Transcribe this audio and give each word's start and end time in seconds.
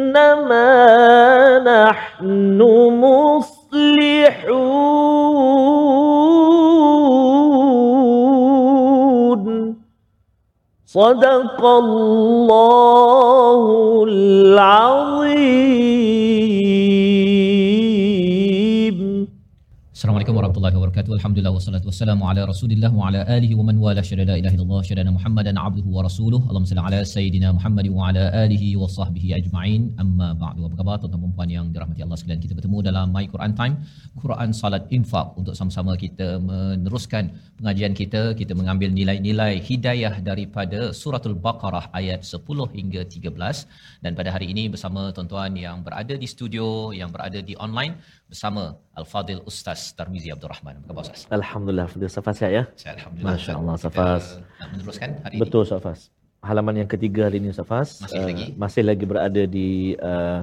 إنما 0.09 0.69
نحن 1.59 2.68
صدق 10.88 11.66
الله 11.66 13.64
العظيم 14.08 15.04
wabarakatuh. 20.99 21.19
Alhamdulillah 21.19 21.53
wassalatu 21.57 21.87
wassalamu 21.91 22.23
ala 22.29 22.43
Rasulillah 22.51 22.91
wa 22.99 23.03
ala 23.09 23.21
alihi 23.35 23.55
wa 23.59 23.65
man 23.69 23.77
wala 23.85 24.03
syada 24.09 24.25
la 24.31 24.37
ilaha 24.41 24.55
illallah 24.57 24.81
syada 24.89 25.11
Muhammadan 25.17 25.57
abduhu 25.67 25.91
wa 25.97 26.03
rasuluh. 26.07 26.41
Allahumma 26.49 26.71
salli 26.71 26.83
ala 26.89 27.01
sayidina 27.15 27.49
Muhammad 27.59 27.87
wa 27.97 28.09
ala 28.09 28.25
alihi 28.43 28.69
wa 28.81 28.89
sahbihi 28.97 29.29
ajma'in. 29.39 29.83
Amma 30.03 30.29
ba'du. 30.43 30.67
Apa 30.67 30.75
khabar 30.81 30.97
tuan-tuan 31.03 31.23
dan 31.25 31.35
puan 31.37 31.51
yang 31.57 31.67
dirahmati 31.75 32.03
Allah 32.07 32.19
sekalian? 32.21 32.41
Kita 32.45 32.55
bertemu 32.59 32.79
dalam 32.89 33.07
My 33.17 33.25
Quran 33.35 33.53
Time, 33.61 33.75
Quran 34.25 34.51
Salat 34.61 34.91
Infak 34.99 35.39
untuk 35.41 35.55
sama-sama 35.61 35.95
kita 36.05 36.29
meneruskan 36.49 37.31
pengajian 37.61 37.95
kita. 38.01 38.23
Kita 38.41 38.53
mengambil 38.61 38.91
nilai-nilai 38.99 39.53
hidayah 39.71 40.15
daripada 40.31 40.81
suratul 41.03 41.39
Baqarah 41.47 41.85
ayat 42.01 42.27
10 42.27 42.43
hingga 42.79 43.03
13 43.07 44.03
dan 44.03 44.13
pada 44.19 44.31
hari 44.35 44.51
ini 44.55 44.67
bersama 44.75 45.15
tuan-tuan 45.15 45.55
yang 45.67 45.79
berada 45.87 46.15
di 46.25 46.27
studio, 46.35 46.91
yang 47.01 47.15
berada 47.15 47.39
di 47.39 47.55
online 47.67 47.95
bersama 48.29 48.77
Al-Fadil 48.93 49.41
Ustaz 49.51 49.97
Tarmizi 49.97 50.29
Abdul 50.29 50.53
Rahman. 50.53 50.85
Apa 50.85 50.93
khabar 50.93 51.03
Ustaz? 51.09 51.21
Alhamdulillah, 51.33 51.87
Fadil 51.89 52.13
Safas 52.13 52.35
sihat 52.41 52.53
ya? 52.53 52.65
Saya 52.77 52.93
Alhamdulillah. 53.01 53.37
Masya 53.41 53.53
Allah, 53.57 53.77
Safas. 53.85 54.25
Nak 54.61 54.69
meneruskan 54.73 55.09
hari 55.25 55.37
Betul 55.41 55.65
Safas. 55.65 56.01
Halaman 56.45 56.75
yang 56.85 56.91
ketiga 56.95 57.21
hari 57.27 57.41
ini 57.43 57.51
Safas. 57.57 58.05
Masih 58.05 58.21
lagi? 58.29 58.47
masih 58.63 58.83
lagi 58.85 59.05
berada 59.09 59.43
di 59.57 59.97
uh, 59.99 60.41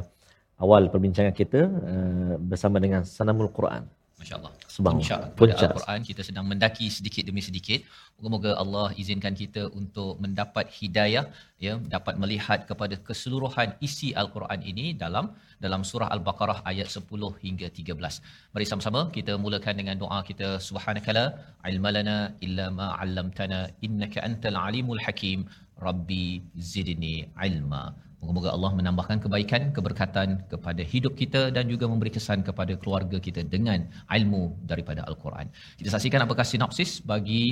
awal 0.57 0.89
perbincangan 0.93 1.31
kita 1.41 1.61
uh, 1.69 2.33
bersama 2.41 2.81
dengan 2.81 3.05
Sanamul 3.05 3.53
Quran. 3.53 3.85
ini. 3.85 3.93
Masya 4.15 4.35
Allah. 4.39 4.51
Puncak 4.75 5.19
kepada 5.21 5.37
Puncak. 5.39 5.69
Al-Quran 5.71 5.99
kita 6.09 6.21
sedang 6.27 6.45
mendaki 6.51 6.87
sedikit 6.97 7.23
demi 7.29 7.41
sedikit. 7.47 7.79
Moga-moga 8.17 8.51
Allah 8.63 8.87
izinkan 9.01 9.35
kita 9.41 9.63
untuk 9.79 10.19
mendapat 10.23 10.65
hidayah, 10.79 11.25
ya, 11.65 11.73
dapat 11.95 12.15
melihat 12.23 12.59
kepada 12.69 12.95
keseluruhan 13.07 13.75
isi 13.87 14.09
Al-Quran 14.21 14.59
ini 14.71 14.85
dalam 15.03 15.35
dalam 15.65 15.81
surah 15.89 16.09
Al-Baqarah 16.15 16.57
ayat 16.71 16.87
10 16.97 17.29
hingga 17.43 17.67
13. 17.79 18.21
Mari 18.55 18.65
sama-sama 18.71 19.01
kita 19.17 19.35
mulakan 19.43 19.75
dengan 19.81 19.97
doa 20.03 20.19
kita 20.29 20.49
subhanakala 20.69 21.25
ilmalana 21.71 22.17
illa 22.47 22.65
ma 22.79 22.87
'allamtana 22.99 23.59
innaka 23.87 24.25
antal 24.29 24.59
alimul 24.67 25.03
hakim. 25.05 25.41
Rabbi 25.87 26.25
zidni 26.73 27.15
ilma. 27.47 27.83
Moga-moga 28.25 28.49
Allah 28.55 28.71
menambahkan 28.79 29.17
kebaikan, 29.23 29.63
keberkatan 29.75 30.29
kepada 30.51 30.81
hidup 30.91 31.13
kita 31.21 31.41
dan 31.55 31.65
juga 31.73 31.85
memberi 31.91 32.11
kesan 32.17 32.39
kepada 32.47 32.73
keluarga 32.81 33.17
kita 33.25 33.41
dengan 33.55 33.79
ilmu 34.17 34.43
daripada 34.71 35.01
Al-Quran. 35.09 35.47
Kita 35.79 35.89
saksikan 35.93 36.25
apakah 36.25 36.45
sinopsis 36.51 36.91
bagi 37.11 37.43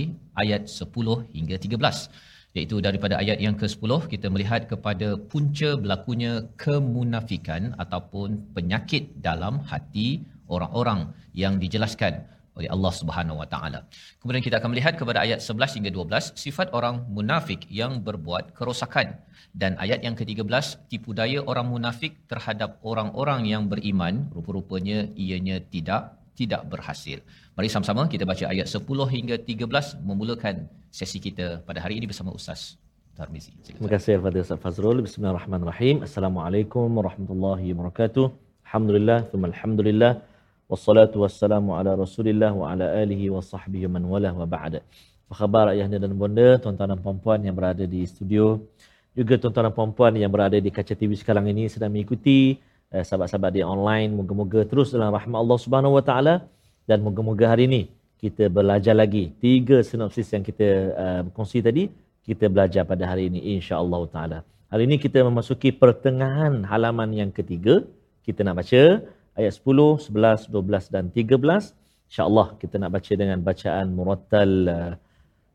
ayat 0.44 0.66
10 0.66 1.36
hingga 1.38 1.56
13 1.66 2.33
iaitu 2.58 2.78
daripada 2.86 3.18
ayat 3.24 3.38
yang 3.46 3.56
ke-10 3.62 3.92
kita 4.14 4.28
melihat 4.34 4.62
kepada 4.72 5.18
punca 5.32 5.70
berlakunya 5.82 6.34
kemunafikan 6.64 7.74
ataupun 7.84 8.54
penyakit 8.56 9.10
dalam 9.28 9.58
hati 9.72 10.22
orang-orang 10.56 11.10
yang 11.34 11.58
dijelaskan 11.64 12.14
oleh 12.58 12.70
Allah 12.70 12.94
Subhanahu 12.94 13.42
Wa 13.42 13.48
Taala. 13.54 13.80
Kemudian 14.22 14.44
kita 14.46 14.62
akan 14.62 14.70
melihat 14.74 14.94
kepada 14.94 15.26
ayat 15.26 15.42
11 15.42 15.78
hingga 15.82 15.92
12 15.98 16.38
sifat 16.38 16.68
orang 16.78 17.02
munafik 17.10 17.66
yang 17.80 18.06
berbuat 18.06 18.54
kerosakan 18.58 19.18
dan 19.58 19.74
ayat 19.84 20.06
yang 20.06 20.14
ke-13 20.14 20.90
tipu 20.94 21.18
daya 21.18 21.42
orang 21.52 21.68
munafik 21.74 22.14
terhadap 22.30 22.78
orang-orang 22.86 23.50
yang 23.50 23.66
beriman 23.66 24.30
rupa-rupanya 24.30 25.10
ianya 25.18 25.58
tidak 25.74 26.22
tidak 26.38 26.62
berhasil. 26.70 27.22
Mari 27.54 27.70
sama-sama 27.70 28.10
kita 28.10 28.26
baca 28.26 28.50
ayat 28.50 28.66
10 28.66 28.82
hingga 29.14 29.36
13 29.38 30.02
memulakan 30.02 30.66
sesi 30.90 31.22
kita 31.22 31.62
pada 31.62 31.86
hari 31.86 32.02
ini 32.02 32.10
bersama 32.10 32.34
Ustaz 32.34 32.82
Tarmizi. 33.14 33.54
Terima 33.62 33.94
kasih 33.94 34.18
Al-Fadhil 34.18 34.42
Ustaz 34.42 34.58
Fazrul. 34.58 35.06
Bismillahirrahmanirrahim. 35.06 36.02
Assalamualaikum 36.02 36.90
warahmatullahi 36.98 37.78
wabarakatuh. 37.78 38.26
Alhamdulillah, 38.66 39.30
thumma 39.30 39.54
alhamdulillah. 39.54 40.26
Wassalatu 40.66 41.22
wassalamu 41.22 41.78
ala 41.78 41.94
rasulillah 41.94 42.50
wa 42.58 42.74
ala 42.74 42.90
alihi 42.90 43.30
wa 43.30 43.38
sahbihi 43.38 43.86
man 43.86 44.02
wala 44.10 44.34
wa 44.34 44.50
ba'da. 44.50 44.82
Apa 45.30 45.46
khabar 45.46 45.78
ayahanda 45.78 46.02
dan 46.02 46.18
bonda, 46.18 46.58
tuan-tuan 46.58 46.90
dan 46.90 47.06
puan-puan 47.06 47.38
yang 47.46 47.54
berada 47.54 47.86
di 47.86 48.02
studio. 48.10 48.66
Juga 49.14 49.38
tuan-tuan 49.38 49.70
dan 49.70 49.76
puan-puan 49.78 50.18
yang 50.18 50.34
berada 50.34 50.58
di 50.58 50.74
kaca 50.74 50.98
TV 50.98 51.14
sekarang 51.14 51.46
ini 51.54 51.70
sedang 51.70 51.94
mengikuti 51.94 52.58
eh, 52.90 53.06
sahabat-sahabat 53.06 53.54
di 53.54 53.62
online. 53.62 54.10
Moga-moga 54.10 54.66
terus 54.66 54.90
dalam 54.90 55.14
rahmat 55.14 55.38
Allah 55.38 55.58
Subhanahu 55.62 56.02
wa 56.02 56.02
taala 56.02 56.50
dan 56.89 56.99
moga-moga 57.07 57.47
hari 57.53 57.65
ini 57.71 57.83
kita 58.23 58.51
belajar 58.51 58.95
lagi 59.03 59.25
tiga 59.45 59.79
sinopsis 59.89 60.29
yang 60.35 60.45
kita 60.49 60.69
uh, 61.05 61.23
kongsi 61.37 61.61
tadi 61.69 61.85
kita 62.29 62.45
belajar 62.55 62.83
pada 62.85 63.05
hari 63.11 63.33
ini 63.33 63.41
insya-Allah 63.57 64.03
taala. 64.15 64.39
Hari 64.73 64.85
ini 64.89 64.97
kita 65.05 65.25
memasuki 65.25 65.73
pertengahan 65.73 66.61
halaman 66.71 67.09
yang 67.21 67.31
ketiga. 67.33 67.75
Kita 68.27 68.45
nak 68.45 68.61
baca 68.61 68.83
ayat 69.33 69.53
10, 69.57 70.13
11, 70.13 70.53
12 70.53 70.93
dan 70.95 71.05
13. 71.09 71.73
Insya-Allah 72.13 72.47
kita 72.61 72.75
nak 72.77 72.91
baca 72.97 73.13
dengan 73.17 73.39
bacaan 73.41 73.87
murattal 73.97 74.51
uh, 74.77 74.93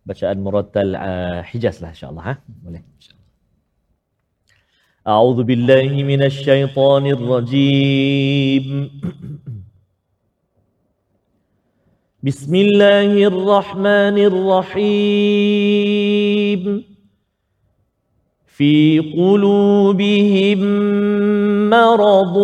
bacaan 0.10 0.38
murattal 0.46 0.90
uh, 0.98 1.40
Hijaz 1.50 1.78
lah 1.84 1.94
insya-Allah 1.94 2.26
ha. 2.30 2.36
Boleh. 2.66 2.84
أعوذ 5.04 5.44
بالله 5.44 5.92
من 6.08 6.24
الشيطان 6.32 7.04
الرجيم 7.18 8.66
بسم 12.23 12.55
الله 12.55 13.27
الرحمن 13.27 14.19
الرحيم. 14.75 16.85
في 18.47 18.99
قلوبهم 19.19 20.59
مرض 21.71 22.37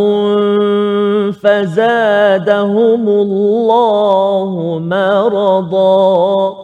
فزادهم 1.32 3.08
الله 3.08 4.78
مرضا. 4.84 6.56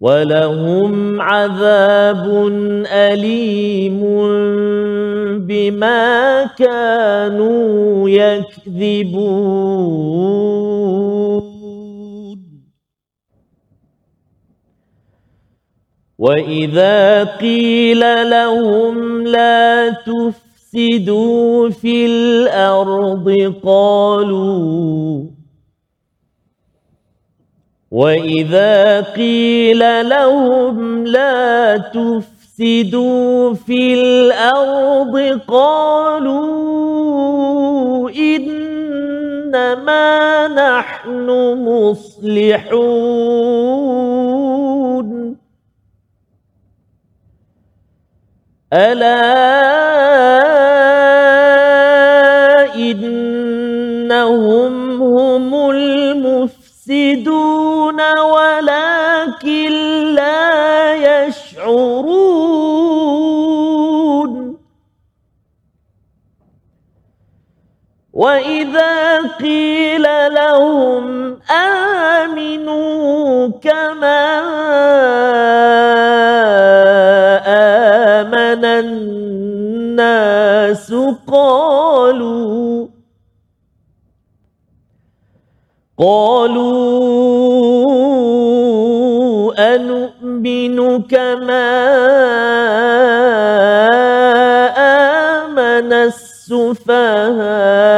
ولهم 0.00 1.20
عذاب 1.20 2.48
أليم 2.86 4.02
بما 5.40 6.44
كانوا 6.44 8.08
يكذبون. 8.10 9.64
وإذا 16.18 17.24
قيل 17.24 18.30
لهم 18.30 19.22
لا 19.26 19.90
تفسدوا 19.90 21.70
في 21.70 22.06
الأرض 22.06 23.54
قالوا 23.64 25.24
وإذا 27.90 29.00
قيل 29.00 30.08
لهم 30.08 31.06
لا 31.06 31.76
تفسدوا 31.76 32.33
في 33.54 33.94
الأرض 33.94 35.40
قالوا 35.48 36.50
إنما 38.10 40.08
نحن 40.48 41.30
مصلحون. 41.66 42.94
ألا 48.72 49.54
إن 52.74 53.24
إنهم 54.04 55.02
هم 55.02 55.70
المفسدون 55.70 56.40
ولكن 58.20 58.83
وإذا 68.14 69.18
قيل 69.42 70.06
لهم 70.34 71.36
آمنوا 71.50 73.48
كما 73.62 74.24
آمن 78.22 78.64
الناس 78.64 80.94
قالوا 81.26 82.86
قالوا 85.98 86.84
أنؤمن 89.74 91.02
كما 91.02 91.70
آمن 94.78 95.92
السفهاء 95.92 97.93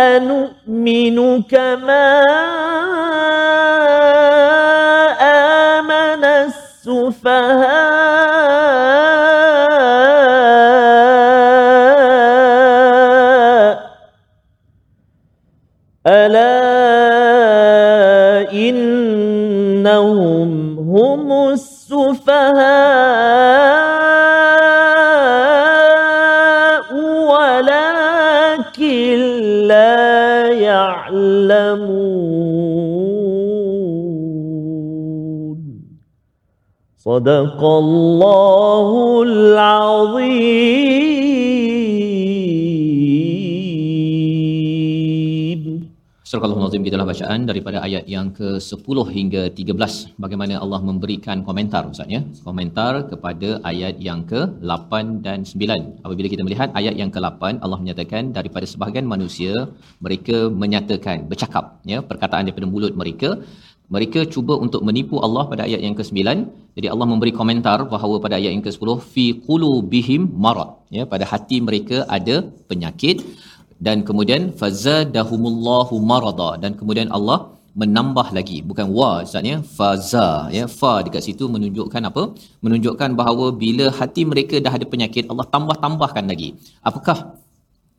أنؤمن 0.00 1.42
كما 1.42 2.20
صدق 37.09 37.61
الله 37.81 38.89
العظيم 39.27 41.05
Surah 46.29 46.47
Al-Nazim 46.49 46.83
itulah 46.89 47.05
bacaan 47.09 47.39
daripada 47.49 47.77
ayat 47.87 48.05
yang 48.13 48.27
ke-10 48.37 48.97
hingga 49.17 49.43
13 49.57 50.17
bagaimana 50.23 50.53
Allah 50.63 50.79
memberikan 50.87 51.37
komentar 51.47 51.81
Ustaz 51.91 52.09
ya. 52.15 52.21
Komentar 52.47 52.93
kepada 53.11 53.49
ayat 53.71 53.95
yang 54.07 54.21
ke-8 54.31 54.91
dan 55.25 55.45
9. 55.51 56.05
Apabila 56.05 56.27
kita 56.33 56.43
melihat 56.47 56.69
ayat 56.81 56.95
yang 57.01 57.11
ke-8 57.15 57.61
Allah 57.65 57.79
menyatakan 57.83 58.33
daripada 58.37 58.65
sebahagian 58.71 59.05
manusia 59.13 59.53
mereka 60.05 60.37
menyatakan 60.63 61.29
bercakap 61.31 61.65
ya 61.93 61.99
perkataan 62.09 62.43
daripada 62.49 62.67
mulut 62.73 62.95
mereka 63.03 63.29
mereka 63.94 64.20
cuba 64.34 64.54
untuk 64.64 64.82
menipu 64.88 65.16
Allah 65.26 65.44
pada 65.52 65.62
ayat 65.68 65.80
yang 65.86 65.94
ke-9. 65.98 66.18
Jadi 66.76 66.86
Allah 66.92 67.06
memberi 67.12 67.32
komentar 67.40 67.78
bahawa 67.94 68.16
pada 68.24 68.34
ayat 68.40 68.52
yang 68.54 68.64
ke-10 68.66 68.90
fi 69.12 69.24
qulubihim 69.46 70.22
marad. 70.44 70.70
Ya 70.96 71.04
pada 71.12 71.24
hati 71.32 71.58
mereka 71.68 71.96
ada 72.18 72.36
penyakit. 72.70 73.18
Dan 73.86 73.96
kemudian 74.08 74.42
fazadahumullahu 74.60 75.94
marada. 76.10 76.50
Dan 76.62 76.72
kemudian 76.80 77.10
Allah 77.18 77.38
menambah 77.82 78.26
lagi. 78.38 78.58
Bukan 78.70 78.86
wa 78.98 79.10
ustaz 79.26 79.50
ya. 79.50 79.58
Faza 79.78 80.28
ya. 80.56 80.64
Fa 80.78 80.92
dekat 81.06 81.22
situ 81.26 81.44
menunjukkan 81.54 82.02
apa? 82.10 82.22
Menunjukkan 82.64 83.10
bahawa 83.20 83.46
bila 83.64 83.86
hati 83.98 84.22
mereka 84.32 84.62
dah 84.66 84.72
ada 84.78 84.86
penyakit 84.94 85.26
Allah 85.32 85.46
tambah-tambahkan 85.54 86.24
lagi. 86.32 86.50
Apakah 86.88 87.18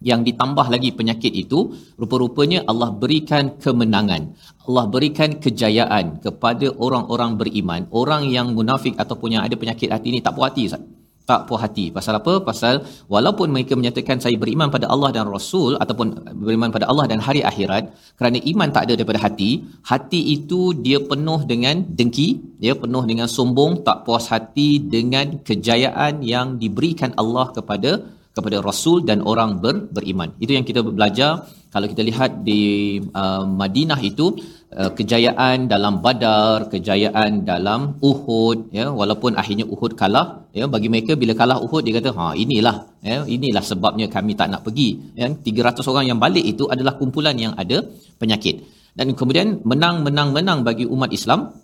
yang 0.09 0.21
ditambah 0.27 0.68
lagi 0.74 0.89
penyakit 1.00 1.33
itu 1.44 1.59
rupa-rupanya 2.01 2.65
Allah 2.71 2.89
berikan 3.03 3.57
kemenangan 3.63 4.33
Allah 4.68 4.86
berikan 4.94 5.38
kejayaan 5.44 6.21
kepada 6.25 6.69
orang-orang 6.86 7.38
beriman 7.42 7.81
orang 8.01 8.25
yang 8.38 8.57
munafik 8.57 8.98
ataupun 9.03 9.38
yang 9.38 9.44
ada 9.45 9.56
penyakit 9.62 9.89
hati 9.94 10.09
ni 10.15 10.19
tak 10.25 10.33
puas 10.38 10.50
hati 10.51 10.65
ustaz 10.69 10.83
tak 11.30 11.42
puas 11.48 11.62
hati. 11.63 11.86
Pasal 11.98 12.13
apa? 12.19 12.33
Pasal 12.50 12.75
walaupun 13.13 13.48
mereka 13.56 13.74
menyatakan 13.80 14.18
saya 14.24 14.36
beriman 14.44 14.69
pada 14.75 14.86
Allah 14.94 15.09
dan 15.15 15.25
Rasul 15.36 15.71
ataupun 15.83 16.07
beriman 16.44 16.69
pada 16.75 16.86
Allah 16.92 17.06
dan 17.12 17.19
hari 17.27 17.42
akhirat, 17.51 17.83
kerana 18.19 18.38
iman 18.51 18.69
tak 18.75 18.83
ada 18.86 18.94
daripada 19.00 19.21
hati, 19.25 19.51
hati 19.92 20.21
itu 20.36 20.62
dia 20.86 21.00
penuh 21.12 21.39
dengan 21.51 21.86
dengki, 21.97 22.30
dia 22.63 22.74
penuh 22.83 23.04
dengan 23.12 23.27
sombong, 23.36 23.86
tak 23.88 24.04
puas 24.06 24.25
hati 24.33 24.69
dengan 24.95 25.39
kejayaan 25.50 26.25
yang 26.33 26.57
diberikan 26.63 27.13
Allah 27.21 27.47
kepada 27.57 27.92
kepada 28.36 28.57
Rasul 28.63 29.04
dan 29.10 29.19
orang 29.31 29.60
ber, 29.63 29.75
beriman. 29.95 30.30
Itu 30.44 30.51
yang 30.56 30.66
kita 30.69 30.80
belajar 30.83 31.31
kalau 31.72 31.88
kita 31.92 32.04
lihat 32.10 32.31
di 32.48 32.62
uh, 33.00 33.44
Madinah 33.48 34.00
itu 34.10 34.36
uh, 34.75 34.92
kejayaan 34.98 35.68
dalam 35.74 36.04
Badar, 36.04 36.68
kejayaan 36.74 37.48
dalam 37.48 38.00
Uhud 38.10 38.75
ya 38.75 38.88
walaupun 39.00 39.39
akhirnya 39.42 39.66
Uhud 39.74 39.95
kalah 40.01 40.28
ya 40.51 40.68
bagi 40.74 40.88
mereka 40.94 41.16
bila 41.22 41.33
kalah 41.42 41.57
Uhud 41.66 41.83
dia 41.88 41.95
kata 42.00 42.12
ha 42.19 42.25
inilah 42.44 42.75
ya 43.12 43.24
inilah 43.36 43.63
sebabnya 43.72 44.07
kami 44.16 44.36
tak 44.39 44.51
nak 44.51 44.62
pergi 44.68 44.89
ya 45.19 45.28
300 45.31 45.92
orang 45.92 46.06
yang 46.12 46.19
balik 46.25 46.44
itu 46.44 46.68
adalah 46.74 46.94
kumpulan 47.00 47.36
yang 47.39 47.54
ada 47.63 47.78
penyakit 48.22 48.56
dan 49.00 49.16
kemudian 49.19 49.63
menang 49.63 50.04
menang 50.07 50.36
menang 50.36 50.60
bagi 50.68 50.83
umat 50.95 51.12
Islam 51.19 51.56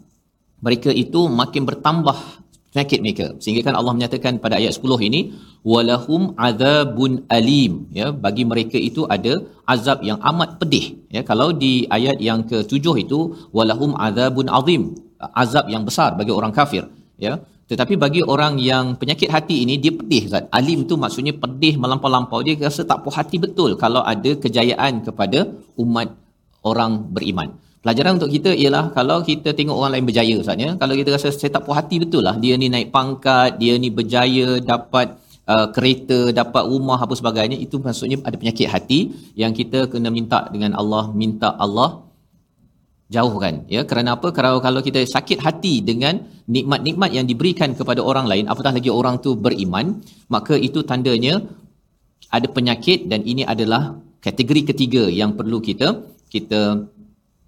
mereka 0.63 0.89
itu 1.03 1.27
makin 1.41 1.63
bertambah 1.69 2.17
penyakit 2.77 2.99
mereka 3.05 3.27
sehingga 3.41 3.61
kan 3.67 3.75
Allah 3.79 3.93
menyatakan 3.97 4.37
pada 4.43 4.55
ayat 4.61 4.77
10 4.77 5.09
ini 5.09 5.21
walahum 5.73 6.37
adzabun 6.47 7.25
alim 7.37 7.73
ya 7.99 8.07
bagi 8.25 8.45
mereka 8.51 8.77
itu 8.89 9.03
ada 9.15 9.33
azab 9.73 10.05
yang 10.09 10.21
amat 10.31 10.61
pedih 10.61 10.85
ya 11.15 11.23
kalau 11.29 11.49
di 11.63 11.73
ayat 11.97 12.21
yang 12.29 12.41
ke-7 12.49 12.85
itu 13.03 13.19
walahum 13.57 13.97
adzabun 14.07 14.47
azim 14.59 14.83
azab 15.43 15.65
yang 15.73 15.83
besar 15.89 16.09
bagi 16.21 16.33
orang 16.39 16.53
kafir 16.59 16.85
ya 17.25 17.33
tetapi 17.71 17.93
bagi 18.03 18.21
orang 18.33 18.53
yang 18.69 18.95
penyakit 18.99 19.27
hati 19.35 19.55
ini 19.63 19.75
dia 19.83 19.91
pedih 19.99 20.23
Zat. 20.31 20.43
Alim 20.57 20.87
tu 20.89 20.95
maksudnya 21.03 21.33
pedih 21.43 21.73
melampau-lampau. 21.83 22.39
Dia 22.47 22.55
rasa 22.67 22.87
tak 22.87 23.03
puas 23.03 23.19
hati 23.19 23.37
betul 23.45 23.75
kalau 23.83 24.01
ada 24.13 24.31
kejayaan 24.43 25.03
kepada 25.07 25.51
umat 25.83 26.15
orang 26.63 27.11
beriman. 27.15 27.59
Pelajaran 27.83 28.17
untuk 28.17 28.31
kita 28.35 28.51
ialah 28.61 28.91
kalau 28.97 29.21
kita 29.21 29.49
tengok 29.57 29.75
orang 29.79 29.91
lain 29.95 30.05
berjaya 30.09 30.33
Ustaz 30.41 30.57
ya. 30.65 30.71
Kalau 30.81 30.93
kita 30.99 31.09
rasa 31.15 31.29
saya 31.29 31.51
tak 31.55 31.63
puas 31.65 31.77
hati 31.79 31.95
betul 32.03 32.23
lah. 32.27 32.35
Dia 32.43 32.53
ni 32.61 32.67
naik 32.73 32.89
pangkat, 32.95 33.61
dia 33.61 33.73
ni 33.83 33.89
berjaya 33.97 34.47
dapat 34.71 35.07
uh, 35.45 35.67
kereta, 35.75 36.19
dapat 36.41 36.63
rumah 36.71 36.99
apa 37.05 37.13
sebagainya. 37.13 37.57
Itu 37.65 37.77
maksudnya 37.85 38.17
ada 38.27 38.35
penyakit 38.41 38.67
hati 38.73 38.99
yang 39.41 39.53
kita 39.59 39.79
kena 39.93 40.09
minta 40.17 40.49
dengan 40.53 40.73
Allah. 40.81 41.05
Minta 41.21 41.53
Allah 41.65 42.07
jauhkan 43.15 43.63
ya 43.71 43.81
kerana 43.89 44.09
apa 44.19 44.35
kalau 44.37 44.59
kalau 44.65 44.79
kita 44.87 44.99
sakit 45.15 45.39
hati 45.45 45.79
dengan 45.89 46.19
nikmat-nikmat 46.55 47.09
yang 47.17 47.23
diberikan 47.31 47.71
kepada 47.79 48.03
orang 48.03 48.27
lain 48.31 48.45
apatah 48.51 48.75
lagi 48.77 48.91
orang 48.99 49.15
tu 49.23 49.31
beriman 49.45 50.03
maka 50.27 50.55
itu 50.67 50.83
tandanya 50.89 51.39
ada 52.27 52.47
penyakit 52.51 53.07
dan 53.11 53.23
ini 53.23 53.47
adalah 53.53 53.95
kategori 54.19 54.61
ketiga 54.75 55.03
yang 55.07 55.39
perlu 55.39 55.63
kita 55.63 56.03
kita 56.27 56.61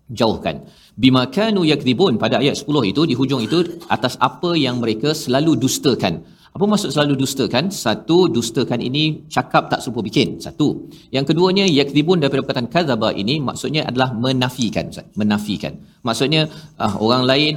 jauhkan 0.09 0.65
bima 0.97 1.29
kanu 1.29 1.63
yakdzibun 1.63 2.17
pada 2.17 2.41
ayat 2.43 2.57
10 2.57 2.91
itu 2.91 3.01
di 3.09 3.13
hujung 3.13 3.41
itu 3.45 3.81
atas 3.87 4.17
apa 4.19 4.57
yang 4.57 4.81
mereka 4.83 5.13
selalu 5.13 5.55
dustakan 5.55 6.25
apa 6.49 6.65
maksud 6.65 6.89
selalu 6.89 7.13
dustakan? 7.13 7.69
Satu, 7.69 8.25
dustakan 8.25 8.81
ini 8.81 9.29
cakap 9.29 9.69
tak 9.69 9.85
serupa 9.85 10.01
bikin. 10.01 10.41
Satu. 10.41 10.89
Yang 11.13 11.33
keduanya, 11.33 11.69
yakzibun 11.69 12.17
daripada 12.17 12.41
perkataan 12.41 12.67
kazaba 12.73 13.13
ini 13.13 13.37
maksudnya 13.37 13.85
adalah 13.85 14.17
menafikan. 14.17 14.89
Menafikan. 15.13 15.77
Maksudnya, 16.07 16.41
ah, 16.83 16.93
orang 17.05 17.23
lain, 17.31 17.53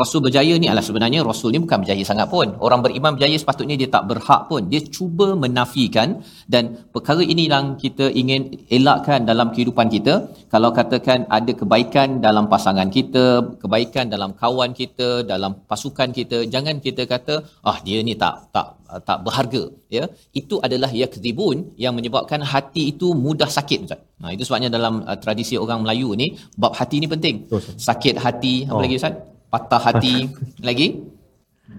Rasul 0.00 0.20
berjaya 0.26 0.54
ni 0.60 0.66
adalah 0.68 0.84
sebenarnya 0.88 1.20
Rasul 1.30 1.50
ni 1.54 1.58
bukan 1.64 1.80
berjaya 1.82 2.04
sangat 2.10 2.28
pun. 2.34 2.48
Orang 2.66 2.80
beriman 2.84 3.16
berjaya 3.16 3.36
sepatutnya 3.42 3.76
dia 3.80 3.88
tak 3.96 4.04
berhak 4.10 4.42
pun. 4.50 4.68
Dia 4.72 4.80
cuba 4.96 5.32
menafikan 5.44 6.08
dan 6.54 6.64
perkara 6.94 7.22
ini 7.24 7.44
yang 7.52 7.66
kita 7.84 8.06
ingin 8.22 8.42
elakkan 8.76 9.24
dalam 9.30 9.48
kehidupan 9.54 9.88
kita. 9.94 10.14
Kalau 10.52 10.70
katakan 10.78 11.24
ada 11.38 11.52
kebaikan 11.60 12.20
dalam 12.26 12.46
pasangan 12.52 12.88
kita, 12.96 13.24
kebaikan 13.62 14.12
dalam 14.14 14.32
kawan 14.42 14.70
kita, 14.80 15.08
dalam 15.32 15.52
pasukan 15.70 16.10
kita, 16.18 16.44
jangan 16.54 16.76
kita 16.86 17.04
kata, 17.08 17.34
ah 17.70 17.78
dia 17.86 18.00
ni 18.08 18.14
tak 18.22 18.52
tak 18.54 18.68
tak 19.08 19.18
berharga 19.26 19.62
ya 19.96 20.04
itu 20.40 20.54
adalah 20.66 20.90
yakdzibun 21.02 21.56
yang 21.84 21.92
menyebabkan 21.98 22.40
hati 22.52 22.82
itu 22.92 23.08
mudah 23.24 23.50
sakit 23.50 23.78
ustaz. 23.86 24.00
Nah 24.22 24.30
itu 24.34 24.42
sebabnya 24.46 24.70
dalam 24.76 24.94
uh, 25.02 25.18
tradisi 25.24 25.54
orang 25.64 25.78
Melayu 25.84 26.08
ni 26.20 26.26
bab 26.62 26.72
hati 26.78 26.96
ni 27.02 27.08
penting. 27.14 27.36
Sakit 27.88 28.14
hati 28.24 28.54
apa 28.68 28.78
Oh. 28.78 28.82
lagi 28.84 28.94
ustaz? 29.00 29.14
Patah 29.52 29.82
hati 29.88 30.14
lagi? 30.68 30.88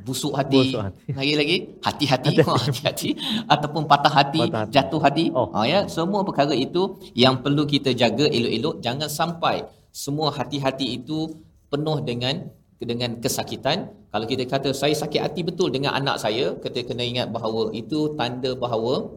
Busuk 0.08 0.36
hati, 0.36 0.60
Busuk 0.76 0.84
hati. 0.84 1.02
lagi 1.16 1.34
lagi? 1.40 1.58
Hati-hati. 1.80 2.34
Oh, 2.44 2.60
hati-hati. 2.60 3.10
Ataupun 3.48 3.88
patah 3.88 4.12
hati, 4.12 4.40
Patah 4.44 4.62
hati. 4.68 4.72
jatuh 4.76 5.00
hati. 5.00 5.26
Oh. 5.32 5.48
ha, 5.56 5.64
ya 5.64 5.80
semua 5.88 6.28
perkara 6.28 6.52
itu 6.52 6.82
yang 7.16 7.40
perlu 7.40 7.64
kita 7.64 7.96
jaga 7.96 8.28
elok-elok. 8.28 8.84
Jangan 8.84 9.08
sampai 9.08 9.64
semua 9.96 10.28
hati-hati 10.36 11.00
itu 11.00 11.32
penuh 11.72 12.04
dengan 12.04 12.52
dengan 12.82 13.18
kesakitan. 13.24 13.90
Kalau 14.14 14.26
kita 14.30 14.44
kata 14.46 14.70
saya 14.82 14.94
sakit 14.94 15.22
hati 15.26 15.42
betul 15.50 15.70
dengan 15.74 15.98
anak 16.00 16.22
saya 16.24 16.54
kita 16.64 16.86
kena 16.90 17.02
ingat 17.02 17.28
bahawa 17.34 17.74
itu 17.74 18.14
tanda 18.20 18.54
bahawa 18.54 19.10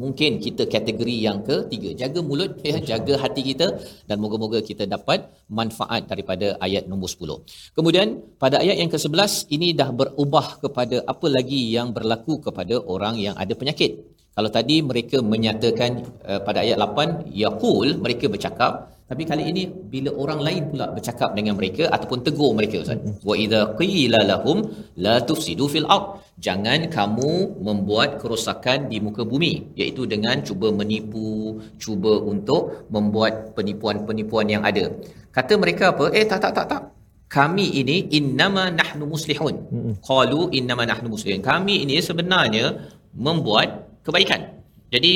mungkin 0.00 0.40
kita 0.44 0.64
kategori 0.74 1.16
yang 1.26 1.38
ketiga. 1.48 1.92
Jaga 2.00 2.20
mulut 2.24 2.56
ya 2.64 2.80
jaga 2.80 3.14
hati 3.20 3.42
kita 3.50 3.68
dan 4.08 4.16
moga-moga 4.22 4.60
kita 4.64 4.88
dapat 4.88 5.28
manfaat 5.58 6.08
daripada 6.08 6.56
ayat 6.66 6.88
nombor 6.88 7.08
10 7.12 7.76
kemudian 7.76 8.20
pada 8.42 8.60
ayat 8.64 8.76
yang 8.80 8.90
ke-11 8.92 9.52
ini 9.56 9.68
dah 9.80 9.88
berubah 9.92 10.46
kepada 10.64 11.04
apa 11.12 11.26
lagi 11.36 11.62
yang 11.76 11.92
berlaku 11.96 12.40
kepada 12.40 12.76
orang 12.80 13.16
yang 13.20 13.36
ada 13.36 13.52
penyakit. 13.52 13.92
Kalau 14.36 14.50
tadi 14.52 14.84
mereka 14.84 15.24
menyatakan 15.24 16.04
uh, 16.28 16.40
pada 16.44 16.60
ayat 16.60 16.76
8 16.76 17.32
yaqul 17.32 17.96
mereka 18.04 18.28
bercakap 18.28 18.95
tapi 19.06 19.22
kali 19.30 19.44
ini 19.52 19.62
bila 19.92 20.10
orang 20.22 20.40
lain 20.46 20.62
pula 20.70 20.86
bercakap 20.94 21.30
dengan 21.38 21.54
mereka 21.58 21.86
ataupun 21.94 22.26
tegur 22.26 22.50
mereka 22.58 22.82
ustaz. 22.82 22.98
Wa 23.28 23.34
idza 23.44 23.60
qila 23.78 24.20
lahum 24.30 24.66
la 25.04 25.22
tufsidu 25.28 25.66
fil 25.70 25.86
ard. 25.96 26.26
Jangan 26.46 26.90
kamu 26.96 27.62
membuat 27.66 28.18
kerosakan 28.20 28.90
di 28.90 28.98
muka 29.06 29.22
bumi 29.22 29.52
iaitu 29.78 30.10
dengan 30.12 30.42
cuba 30.48 30.74
menipu 30.74 31.62
cuba 31.78 32.18
untuk 32.32 32.90
membuat 32.94 33.54
penipuan-penipuan 33.54 34.46
yang 34.54 34.62
ada. 34.70 34.84
Kata 35.30 35.54
mereka 35.62 35.94
apa? 35.94 36.10
Eh 36.10 36.26
tak 36.26 36.42
tak 36.42 36.52
tak 36.58 36.66
tak. 36.72 36.82
Kami 37.30 37.66
ini 37.78 37.96
innama 38.18 38.74
nahnu 38.80 39.06
muslihun. 39.14 39.54
Qalu 40.02 40.50
innama 40.58 40.82
nahnu 40.90 41.14
muslihun. 41.14 41.46
Kami 41.46 41.86
ini 41.86 42.02
sebenarnya 42.02 42.90
membuat 43.14 43.86
kebaikan. 44.02 44.50
Jadi 44.90 45.12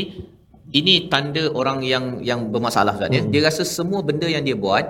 ini 0.71 1.11
tanda 1.13 1.51
orang 1.51 1.83
yang 1.83 2.05
yang 2.23 2.51
bermasalah 2.55 2.95
Ustaz 2.99 3.11
ya. 3.11 3.23
Dia 3.27 3.41
rasa 3.49 3.63
semua 3.67 4.01
benda 4.07 4.27
yang 4.31 4.47
dia 4.47 4.55
buat 4.55 4.85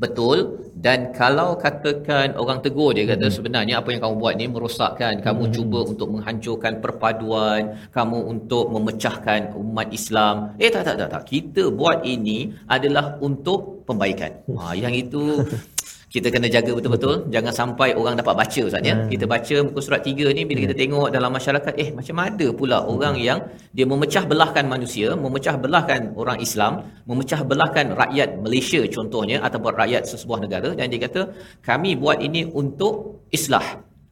betul 0.00 0.64
dan 0.80 1.12
kalau 1.12 1.60
katakan 1.60 2.32
orang 2.40 2.64
tegur 2.64 2.96
dia 2.96 3.04
kata 3.04 3.28
sebenarnya 3.28 3.84
apa 3.84 3.92
yang 3.92 4.00
kamu 4.00 4.14
buat 4.16 4.34
ni 4.40 4.48
merosakkan 4.48 5.20
kamu 5.20 5.52
cuba 5.52 5.84
untuk 5.84 6.08
menghancurkan 6.08 6.80
perpaduan 6.80 7.76
kamu 7.92 8.18
untuk 8.32 8.72
memecahkan 8.72 9.52
umat 9.60 9.92
Islam. 9.92 10.56
Eh 10.56 10.72
tak 10.72 10.88
tak 10.88 10.96
tak 11.00 11.08
tak. 11.12 11.22
Kita 11.28 11.68
buat 11.68 12.00
ini 12.08 12.52
adalah 12.64 13.20
untuk 13.20 13.84
pembaikan. 13.84 14.40
Ha 14.56 14.72
yang 14.72 14.96
itu 14.96 15.44
kita 16.10 16.28
kena 16.34 16.48
jaga 16.54 16.74
betul-betul. 16.74 17.14
Jangan 17.34 17.52
sampai 17.60 17.88
orang 18.00 18.14
dapat 18.20 18.34
baca 18.40 18.60
Ustaz 18.68 18.82
ya. 18.82 18.94
Kita 19.12 19.24
baca 19.30 19.56
muka 19.66 19.80
surat 19.86 20.02
3 20.02 20.34
ni 20.36 20.42
bila 20.48 20.58
kita 20.66 20.74
tengok 20.82 21.08
dalam 21.16 21.30
masyarakat 21.38 21.72
eh 21.82 21.88
macam 21.98 22.16
ada 22.26 22.46
pula 22.60 22.78
orang 22.92 23.14
yang 23.28 23.38
dia 23.76 23.86
memecah 23.92 24.24
belahkan 24.26 24.66
manusia 24.74 25.14
memecah 25.24 25.54
belahkan 25.64 26.00
orang 26.22 26.38
Islam 26.46 26.72
memecah 27.10 27.40
belahkan 27.50 27.94
rakyat 28.02 28.42
Malaysia 28.42 28.82
contohnya 28.96 29.38
ataupun 29.46 29.72
rakyat 29.82 30.02
sesebuah 30.10 30.38
negara 30.44 30.70
dan 30.78 30.90
dia 30.90 31.00
kata 31.06 31.22
kami 31.62 31.94
buat 32.02 32.18
ini 32.28 32.42
untuk 32.62 33.22
islah 33.30 33.66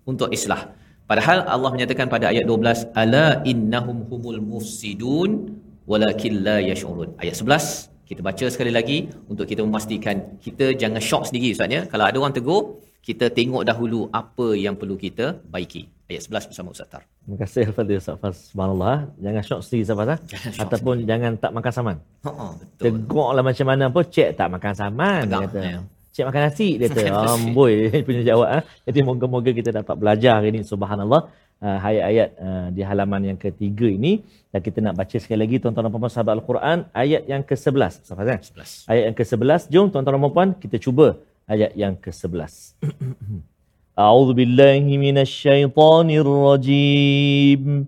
untuk 0.07 0.31
islah. 0.31 0.71
Padahal 1.11 1.51
Allah 1.55 1.71
menyatakan 1.75 2.07
pada 2.15 2.31
ayat 2.31 2.45
12 2.47 2.95
ala 2.95 3.43
innahum 3.43 4.07
humul 4.07 4.39
mufsidun 4.53 5.31
walakin 5.91 6.47
la 6.47 6.63
yash'urun. 6.63 7.19
Ayat 7.19 7.35
11 7.43 7.98
kita 8.09 8.21
baca 8.25 8.47
sekali 8.49 8.73
lagi 8.73 8.99
untuk 9.29 9.45
kita 9.45 9.61
memastikan 9.69 10.17
kita 10.41 10.73
jangan 10.73 11.01
shock 11.09 11.29
sendiri 11.29 11.53
Ustaz 11.53 11.69
ya. 11.69 11.83
Kalau 11.93 12.05
ada 12.09 12.17
orang 12.17 12.33
tegur, 12.33 12.63
kita 13.05 13.29
tengok 13.29 13.63
dahulu 13.69 14.09
apa 14.21 14.57
yang 14.57 14.75
perlu 14.81 14.97
kita 14.97 15.37
baiki. 15.53 15.83
Ayat 16.09 16.25
11 16.25 16.49
bersama 16.49 16.69
Ustaz 16.73 16.89
Tar. 16.89 17.03
Terima 17.05 17.37
kasih 17.45 17.63
Al-Fadhil 17.69 18.01
Ustaz 18.01 18.17
Faz. 18.17 18.37
Subhanallah. 18.49 18.97
Jangan 19.21 19.43
shock 19.45 19.61
sendiri 19.61 19.83
Ustaz 19.85 19.97
Faz. 20.01 20.09
Jangan 20.33 20.51
shock 20.57 20.63
Ataupun 20.65 20.97
jangan 21.05 21.33
tak 21.37 21.53
makan 21.53 21.73
saman. 21.77 21.97
Ha 22.25 22.31
betul. 22.57 22.85
Tegur 22.89 23.29
lah 23.37 23.45
macam 23.45 23.67
mana 23.69 23.85
pun, 23.93 24.05
cek 24.09 24.31
tak 24.41 24.49
makan 24.57 24.73
saman. 24.73 25.23
Tegak, 25.29 25.41
kata. 25.53 25.61
ya. 25.61 25.79
Cek 26.17 26.25
makan 26.33 26.41
nasi, 26.49 26.69
dia 26.81 26.87
kata. 26.89 27.03
Amboi, 27.37 27.73
dia 27.93 28.01
punya 28.09 28.23
jawab. 28.25 28.49
ah. 28.57 28.63
Jadi 28.89 28.99
moga-moga 29.05 29.51
kita 29.53 29.69
dapat 29.69 29.95
belajar 30.01 30.41
hari 30.41 30.49
ini. 30.57 30.65
Subhanallah 30.65 31.29
Uh, 31.64 31.80
ayat-ayat 31.80 32.30
uh, 32.44 32.68
di 32.76 32.82
halaman 32.84 33.22
yang 33.24 33.40
ketiga 33.40 33.88
ini. 33.88 34.20
Dan 34.52 34.60
kita 34.60 34.84
nak 34.84 35.00
baca 35.00 35.16
sekali 35.16 35.40
lagi 35.48 35.64
tuan-tuan 35.64 35.88
dan 35.88 35.96
puan 35.96 36.12
sahabat 36.12 36.36
Al-Quran. 36.36 36.78
Ayat 36.92 37.24
yang 37.24 37.40
ke-11. 37.40 38.04
Ustaz 38.04 38.16
Faz, 38.20 38.28
kan? 38.28 38.40
11. 38.44 38.92
Ayat 38.92 39.04
yang 39.08 39.16
ke-11. 39.16 39.62
Jom 39.72 39.86
tuan-tuan 39.88 40.20
dan 40.20 40.32
puan 40.36 40.50
kita 40.60 40.76
cuba 40.76 41.08
ayat 41.48 41.72
yang 41.72 41.96
ke-11. 41.96 42.76
A'udzu 43.96 44.34
billahi 44.36 44.92
minasyaitonir 45.08 46.28
rajim. 46.28 47.88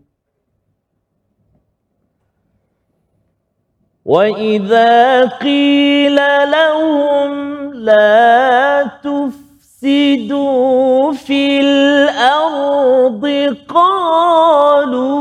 وإذا 4.06 5.25
قيل 5.42 6.16
لهم 6.56 7.32
لا 7.74 8.86
تفسدوا 9.81 11.13
في 11.13 11.61
الأرض 11.61 13.27
قالوا 13.69 15.21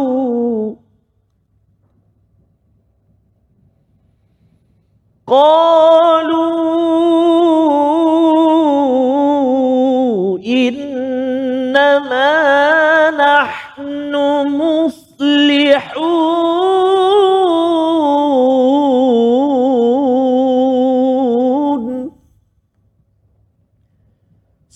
قالوا 9.50 10.40
إنما 10.46 12.49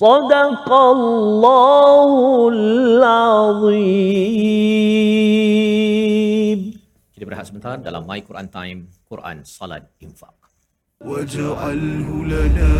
صدق 0.03 0.73
الله 0.73 2.11
العظيم 5.39 6.61
Kita 7.19 7.27
berehat 7.27 7.51
sebentar 7.51 7.75
dalam 7.83 8.07
My 8.07 8.23
Quran 8.23 8.47
Time, 8.47 8.87
Quran 9.11 9.43
Salat 9.43 9.91
Infak. 9.99 10.39
واجعله 10.99 12.09
لنا 12.27 12.75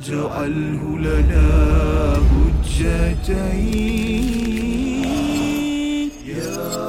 واجعله 0.00 0.98
لنا 0.98 1.48
حجتين. 2.30 3.90
يا 6.26 6.80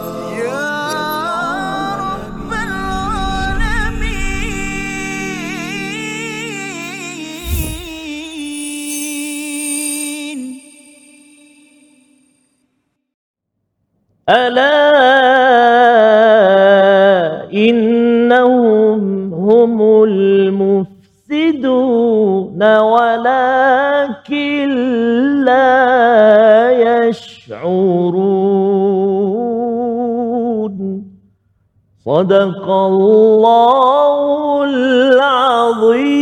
ألا 14.29 15.50
ولكن 22.63 24.69
لا 25.45 26.71
يشعرون. 27.07 28.01
صدق 32.05 32.69
الله 32.69 34.63
العظيم. 34.63 36.21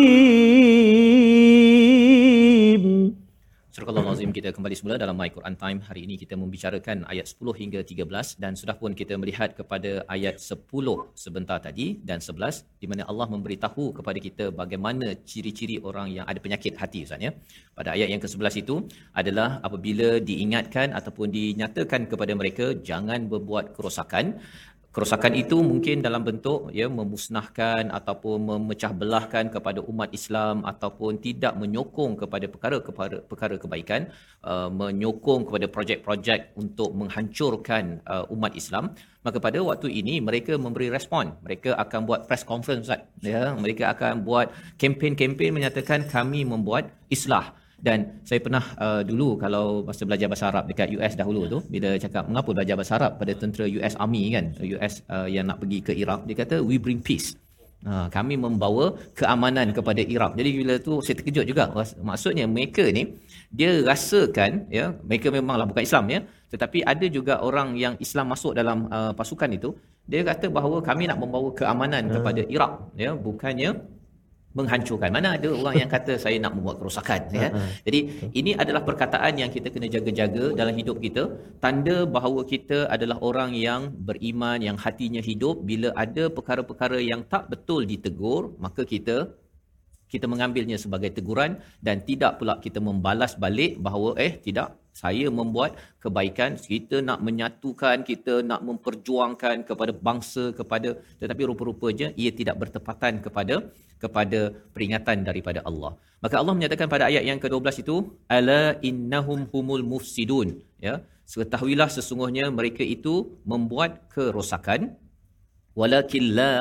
Al-Azim 4.29 4.45
kita 4.45 4.53
kembali 4.57 4.75
semula 4.77 4.95
dalam 5.01 5.15
My 5.17 5.29
Quran 5.35 5.55
Time. 5.61 5.79
Hari 5.89 6.01
ini 6.05 6.15
kita 6.21 6.37
membicarakan 6.41 6.97
ayat 7.11 7.25
10 7.33 7.49
hingga 7.61 7.79
13 7.81 8.37
dan 8.43 8.53
sudah 8.61 8.75
pun 8.81 8.93
kita 8.99 9.13
melihat 9.21 9.57
kepada 9.59 9.91
ayat 10.15 10.35
10 10.37 10.69
sebentar 11.23 11.57
tadi 11.57 11.97
dan 12.09 12.21
11 12.21 12.61
di 12.77 12.85
mana 12.91 13.09
Allah 13.09 13.25
memberitahu 13.33 13.85
kepada 13.97 14.21
kita 14.21 14.45
bagaimana 14.61 15.17
ciri-ciri 15.25 15.81
orang 15.81 16.13
yang 16.17 16.25
ada 16.29 16.37
penyakit 16.45 16.77
hati 16.77 17.09
Ustaz 17.09 17.25
ya. 17.25 17.33
Pada 17.73 17.89
ayat 17.97 18.09
yang 18.13 18.21
ke-11 18.21 18.53
itu 18.61 18.75
adalah 19.21 19.49
apabila 19.65 20.21
diingatkan 20.29 20.93
ataupun 20.99 21.33
dinyatakan 21.37 22.05
kepada 22.11 22.33
mereka 22.37 22.77
jangan 22.89 23.25
berbuat 23.33 23.73
kerosakan 23.73 24.37
kerosakan 24.99 25.31
itu 25.39 25.55
mungkin 25.63 26.03
dalam 26.03 26.27
bentuk 26.27 26.75
ya 26.75 26.91
memusnahkan 26.91 27.87
ataupun 27.87 28.35
memecah 28.51 28.91
belahkan 28.91 29.47
kepada 29.47 29.79
umat 29.79 30.11
Islam 30.11 30.67
ataupun 30.67 31.23
tidak 31.23 31.55
menyokong 31.55 32.19
kepada 32.19 32.51
perkara 32.51 32.83
kepada 32.83 33.23
perkara 33.23 33.55
kebaikan 33.55 34.11
uh, 34.43 34.67
menyokong 34.67 35.47
kepada 35.47 35.71
projek-projek 35.71 36.51
untuk 36.59 36.91
menghancurkan 36.91 38.03
uh, 38.03 38.27
umat 38.35 38.51
Islam. 38.59 38.91
Maka 39.23 39.39
pada 39.39 39.63
waktu 39.63 39.87
ini 39.87 40.19
mereka 40.19 40.59
memberi 40.59 40.91
respon. 40.91 41.31
Mereka 41.47 41.79
akan 41.79 42.03
buat 42.03 42.27
press 42.27 42.43
conference 42.43 42.91
Ustaz. 42.91 43.07
Ya 43.23 43.55
mereka 43.55 43.95
akan 43.95 44.27
buat 44.27 44.51
kempen-kempen 44.75 45.55
menyatakan 45.55 46.11
kami 46.11 46.43
membuat 46.43 46.91
islah 47.07 47.55
dan 47.79 48.19
saya 48.27 48.39
pernah 48.45 48.63
uh, 48.77 49.01
dulu 49.09 49.39
kalau 49.43 49.87
masa 49.87 50.03
belajar 50.03 50.27
bahasa 50.31 50.45
Arab 50.51 50.63
dekat 50.69 50.87
US 50.97 51.13
dahulu 51.15 51.41
tu 51.47 51.59
bila 51.73 51.95
cakap 51.95 52.27
mengapa 52.29 52.49
belajar 52.55 52.75
bahasa 52.79 52.93
Arab 52.99 53.11
pada 53.21 53.31
tentera 53.35 53.65
US 53.67 53.93
Army 53.95 54.23
kan 54.35 54.45
US 54.59 54.93
uh, 55.07 55.27
yang 55.31 55.45
nak 55.49 55.57
pergi 55.63 55.79
ke 55.87 55.91
Iraq 55.95 56.27
dia 56.27 56.35
kata 56.35 56.55
we 56.59 56.75
bring 56.77 56.99
peace 56.99 57.35
Ha, 57.79 58.11
kami 58.11 58.35
membawa 58.35 58.91
keamanan 59.15 59.71
kepada 59.71 60.03
Iraq. 60.03 60.35
Jadi 60.35 60.49
bila 60.51 60.75
tu 60.83 60.99
saya 60.99 61.15
terkejut 61.15 61.47
juga. 61.47 61.71
Maksudnya 62.03 62.43
mereka 62.43 62.83
ni 62.91 63.15
dia 63.55 63.71
rasakan 63.87 64.67
ya 64.67 64.91
mereka 65.07 65.31
memanglah 65.31 65.63
bukan 65.63 65.83
Islam 65.87 66.05
ya 66.11 66.19
tetapi 66.53 66.81
ada 66.85 67.05
juga 67.09 67.33
orang 67.41 67.77
yang 67.77 67.93
Islam 68.05 68.33
masuk 68.33 68.53
dalam 68.59 68.85
uh, 68.89 69.11
pasukan 69.17 69.49
itu 69.57 69.69
dia 70.09 70.21
kata 70.25 70.49
bahawa 70.49 70.81
kami 70.81 71.05
nak 71.09 71.17
membawa 71.21 71.49
keamanan 71.53 72.09
kepada 72.13 72.41
Iraq 72.45 72.73
ya 72.97 73.13
bukannya 73.13 73.69
menghancurkan. 74.57 75.09
Mana 75.15 75.37
ada 75.37 75.49
orang 75.59 75.75
yang 75.81 75.89
kata 75.95 76.13
saya 76.23 76.37
nak 76.43 76.53
membuat 76.57 76.77
kerosakan 76.81 77.21
ya. 77.39 77.49
Jadi 77.85 77.99
ini 78.39 78.51
adalah 78.63 78.81
perkataan 78.89 79.33
yang 79.41 79.51
kita 79.55 79.67
kena 79.73 79.87
jaga-jaga 79.95 80.45
dalam 80.59 80.73
hidup 80.79 80.97
kita, 81.05 81.23
tanda 81.63 81.97
bahawa 82.15 82.41
kita 82.53 82.79
adalah 82.95 83.17
orang 83.29 83.53
yang 83.67 83.93
beriman, 84.09 84.59
yang 84.67 84.77
hatinya 84.85 85.21
hidup 85.29 85.61
bila 85.71 85.91
ada 86.05 86.25
perkara-perkara 86.37 86.99
yang 87.11 87.21
tak 87.33 87.45
betul 87.53 87.85
ditegur, 87.91 88.57
maka 88.65 88.81
kita 88.93 89.17
kita 90.13 90.25
mengambilnya 90.31 90.77
sebagai 90.83 91.09
teguran 91.17 91.51
dan 91.87 92.01
tidak 92.09 92.31
pula 92.39 92.55
kita 92.65 92.79
membalas 92.87 93.33
balik 93.43 93.77
bahawa 93.85 94.09
eh 94.25 94.33
tidak 94.45 94.69
saya 95.01 95.27
membuat 95.39 95.71
kebaikan 96.03 96.57
kita 96.73 96.97
nak 97.09 97.19
menyatukan 97.27 97.97
kita 98.09 98.33
nak 98.49 98.61
memperjuangkan 98.69 99.57
kepada 99.69 99.91
bangsa 100.07 100.43
kepada 100.59 100.89
tetapi 101.21 101.41
rupa-rupanya 101.49 102.07
ia 102.21 102.31
tidak 102.39 102.55
bertepatan 102.61 103.21
kepada 103.25 103.55
kepada 104.03 104.39
peringatan 104.73 105.27
daripada 105.27 105.59
Allah. 105.69 105.91
Maka 106.23 106.35
Allah 106.39 106.55
menyatakan 106.57 106.87
pada 106.93 107.03
ayat 107.11 107.23
yang 107.29 107.39
ke-12 107.43 107.83
itu 107.83 107.95
ala 108.37 108.61
innahum 108.89 109.41
humul 109.51 109.83
mufsidun. 109.91 110.49
Ya 110.87 110.95
ketahuilah 111.37 111.89
sesungguhnya 111.97 112.49
mereka 112.49 112.81
itu 112.81 113.37
membuat 113.45 114.09
kerosakan. 114.13 114.97
Walakin 115.77 116.23
la 116.33 116.53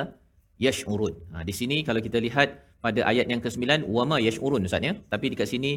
yash'urun. 0.61 1.15
Ha, 1.33 1.43
di 1.49 1.55
sini 1.57 1.81
kalau 1.87 2.01
kita 2.05 2.21
lihat 2.21 2.68
pada 2.85 3.01
ayat 3.11 3.27
yang 3.33 3.41
ke-9 3.45 3.91
wama 3.97 4.17
yash'urun 4.27 4.67
ustaz 4.69 4.87
ya. 4.89 4.93
Tapi 5.13 5.27
dekat 5.33 5.49
sini 5.53 5.73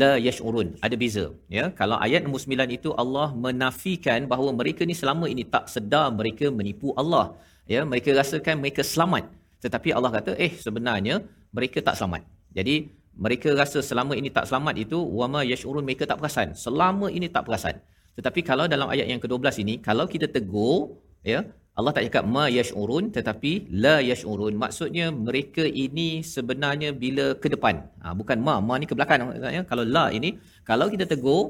la 0.00 0.12
yash'urun. 0.26 0.68
Ada 0.86 0.96
beza 1.02 1.24
ya. 1.56 1.64
Kalau 1.80 1.96
ayat 2.06 2.20
nombor 2.24 2.40
9 2.44 2.76
itu 2.78 2.90
Allah 3.02 3.28
menafikan 3.46 4.20
bahawa 4.32 4.50
mereka 4.60 4.82
ni 4.90 4.94
selama 5.00 5.26
ini 5.32 5.44
tak 5.54 5.64
sedar 5.74 6.06
mereka 6.20 6.48
menipu 6.58 6.90
Allah 7.02 7.26
ya. 7.74 7.82
Mereka 7.92 8.16
rasakan 8.20 8.64
mereka 8.64 8.82
selamat. 8.92 9.24
Tetapi 9.64 9.88
Allah 9.96 10.10
kata 10.16 10.32
eh 10.46 10.52
sebenarnya 10.64 11.14
mereka 11.56 11.78
tak 11.88 11.96
selamat. 12.00 12.22
Jadi 12.56 12.76
mereka 13.16 13.48
rasa 13.60 13.80
selama 13.90 14.12
ini 14.20 14.28
tak 14.28 14.44
selamat 14.48 14.74
itu 14.84 14.98
wama 15.18 15.40
yash'urun 15.52 15.84
mereka 15.88 16.04
tak 16.10 16.18
perasan. 16.20 16.48
Selama 16.64 17.06
ini 17.18 17.28
tak 17.36 17.44
perasan. 17.48 17.76
Tetapi 18.16 18.40
kalau 18.48 18.64
dalam 18.64 18.88
ayat 18.88 19.06
yang 19.12 19.20
ke-12 19.20 19.60
ini 19.64 19.74
kalau 19.88 20.04
kita 20.08 20.26
tegur 20.36 20.96
ya 21.20 21.44
Allah 21.78 21.92
tak 21.96 22.04
cakap 22.08 22.24
ma 22.34 22.44
yash'urun 22.58 23.04
tetapi 23.16 23.52
la 23.84 23.96
yash'urun. 24.10 24.54
Maksudnya 24.62 25.06
mereka 25.26 25.64
ini 25.84 26.08
sebenarnya 26.34 26.90
bila 27.02 27.26
ke 27.42 27.48
depan. 27.54 27.84
Ha, 28.02 28.16
bukan 28.20 28.38
ma, 28.46 28.54
ma 28.68 28.74
ni 28.80 28.88
ke 28.90 28.96
belakang 28.98 29.28
maksudnya. 29.28 29.62
Kalau 29.70 29.84
la 29.96 30.04
ini, 30.18 30.30
kalau 30.70 30.86
kita 30.94 31.04
tegur, 31.12 31.42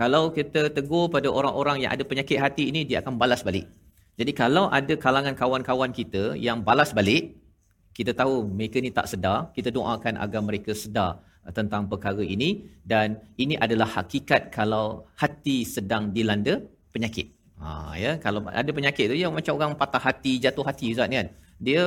kalau 0.00 0.22
kita 0.36 0.62
tegur 0.76 1.04
pada 1.14 1.28
orang-orang 1.38 1.76
yang 1.84 1.92
ada 1.94 2.04
penyakit 2.10 2.38
hati 2.44 2.64
ini, 2.72 2.80
dia 2.88 3.04
akan 3.04 3.20
balas 3.20 3.44
balik. 3.48 3.68
Jadi 4.20 4.32
kalau 4.40 4.64
ada 4.78 4.94
kalangan 5.04 5.34
kawan-kawan 5.42 5.92
kita 6.00 6.22
yang 6.46 6.58
balas 6.68 6.90
balik, 6.98 7.36
kita 7.98 8.16
tahu 8.20 8.34
mereka 8.56 8.80
ni 8.84 8.90
tak 8.98 9.06
sedar, 9.12 9.38
kita 9.56 9.68
doakan 9.76 10.14
agar 10.24 10.40
mereka 10.48 10.72
sedar 10.82 11.20
tentang 11.58 11.82
perkara 11.92 12.24
ini 12.24 12.64
dan 12.92 13.20
ini 13.36 13.54
adalah 13.64 13.88
hakikat 13.96 14.48
kalau 14.48 15.04
hati 15.20 15.68
sedang 15.68 16.08
dilanda 16.16 16.54
penyakit. 16.94 17.28
Ha 17.62 17.94
ya 18.04 18.12
kalau 18.24 18.40
ada 18.60 18.70
penyakit 18.78 19.06
tu 19.12 19.16
yang 19.16 19.32
macam 19.38 19.54
orang 19.58 19.72
patah 19.80 20.02
hati, 20.06 20.32
jatuh 20.44 20.64
hati 20.68 20.92
Ustaz 20.94 21.08
ni 21.10 21.16
kan. 21.20 21.28
Dia 21.66 21.84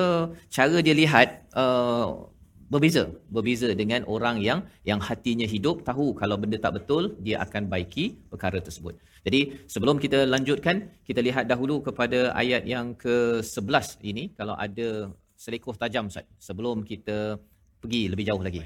cara 0.55 0.77
dia 0.85 0.95
lihat 0.95 1.27
uh, 1.53 2.31
berbeza, 2.73 3.03
berbeza 3.35 3.69
dengan 3.81 4.01
orang 4.15 4.39
yang 4.47 4.59
yang 4.89 4.99
hatinya 5.07 5.47
hidup 5.53 5.83
tahu 5.89 6.15
kalau 6.21 6.35
benda 6.41 6.57
tak 6.65 6.73
betul 6.77 7.03
dia 7.25 7.43
akan 7.45 7.67
baiki 7.73 8.05
perkara 8.31 8.59
tersebut. 8.67 8.95
Jadi 9.27 9.67
sebelum 9.73 9.99
kita 9.99 10.23
lanjutkan, 10.33 10.87
kita 11.07 11.19
lihat 11.27 11.51
dahulu 11.51 11.83
kepada 11.87 12.31
ayat 12.31 12.63
yang 12.63 12.95
ke-11 13.03 13.99
ini 14.09 14.23
kalau 14.39 14.55
ada 14.55 15.11
selekoh 15.35 15.75
tajam 15.75 16.07
Ustaz 16.11 16.25
sebelum 16.47 16.87
kita 16.91 17.35
pergi 17.83 18.01
lebih 18.11 18.25
jauh 18.29 18.43
lagi. 18.47 18.63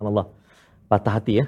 Allah. 0.00 0.26
Patah 0.86 1.12
hati 1.18 1.32
ya. 1.40 1.46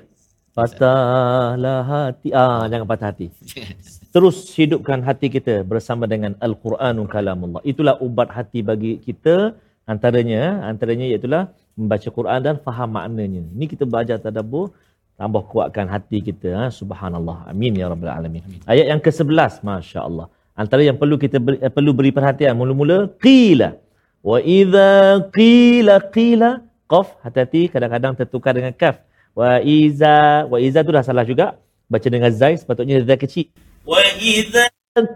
Patahlah 0.57 1.81
hati. 1.87 2.29
Ah, 2.35 2.65
jangan 2.67 2.87
patah 2.89 3.09
hati. 3.13 3.27
Terus 4.09 4.37
hidupkan 4.57 5.05
hati 5.05 5.29
kita 5.29 5.61
bersama 5.69 6.09
dengan 6.09 6.33
Al-Quranul 6.41 7.09
Kalamullah. 7.13 7.61
Itulah 7.61 8.01
ubat 8.01 8.33
hati 8.33 8.65
bagi 8.65 8.97
kita 9.05 9.53
antaranya 9.85 10.65
antaranya 10.65 11.05
iaitu 11.05 11.29
membaca 11.77 12.09
Quran 12.09 12.41
dan 12.41 12.57
faham 12.57 12.97
maknanya. 12.97 13.45
Ini 13.53 13.65
kita 13.69 13.85
belajar 13.85 14.17
tadabbur 14.17 14.73
tambah 15.21 15.43
kuatkan 15.53 15.87
hati 15.93 16.25
kita. 16.25 16.49
Ha? 16.57 16.65
Subhanallah. 16.73 17.53
Amin 17.53 17.77
ya 17.77 17.93
rabbal 17.93 18.09
alamin. 18.09 18.43
Ayat 18.65 18.87
yang 18.97 19.01
ke-11, 19.03 19.61
masya-Allah. 19.61 20.27
Antara 20.57 20.83
yang 20.83 20.97
perlu 20.97 21.21
kita 21.21 21.39
beri, 21.39 21.61
eh, 21.63 21.71
perlu 21.71 21.93
beri 21.95 22.11
perhatian 22.11 22.57
mula-mula 22.57 23.13
qila. 23.21 23.77
Wa 24.25 24.43
idza 24.43 24.91
qila 25.31 25.95
qila 26.11 26.49
qaf 26.91 27.15
hati-hati 27.23 27.71
kadang-kadang 27.71 28.17
tertukar 28.19 28.57
dengan 28.57 28.73
kaf. 28.75 28.99
Wa 29.37 29.63
iza 29.63 30.49
wa 30.51 30.59
iza 30.59 30.81
tu 30.83 30.91
dah 30.97 31.05
salah 31.05 31.23
juga. 31.23 31.55
Baca 31.87 32.09
dengan 32.11 32.33
zai 32.35 32.57
sepatutnya 32.59 33.05
zai 33.05 33.21
kecil. 33.21 33.47
Wa 33.89 34.05
iza 34.21 34.69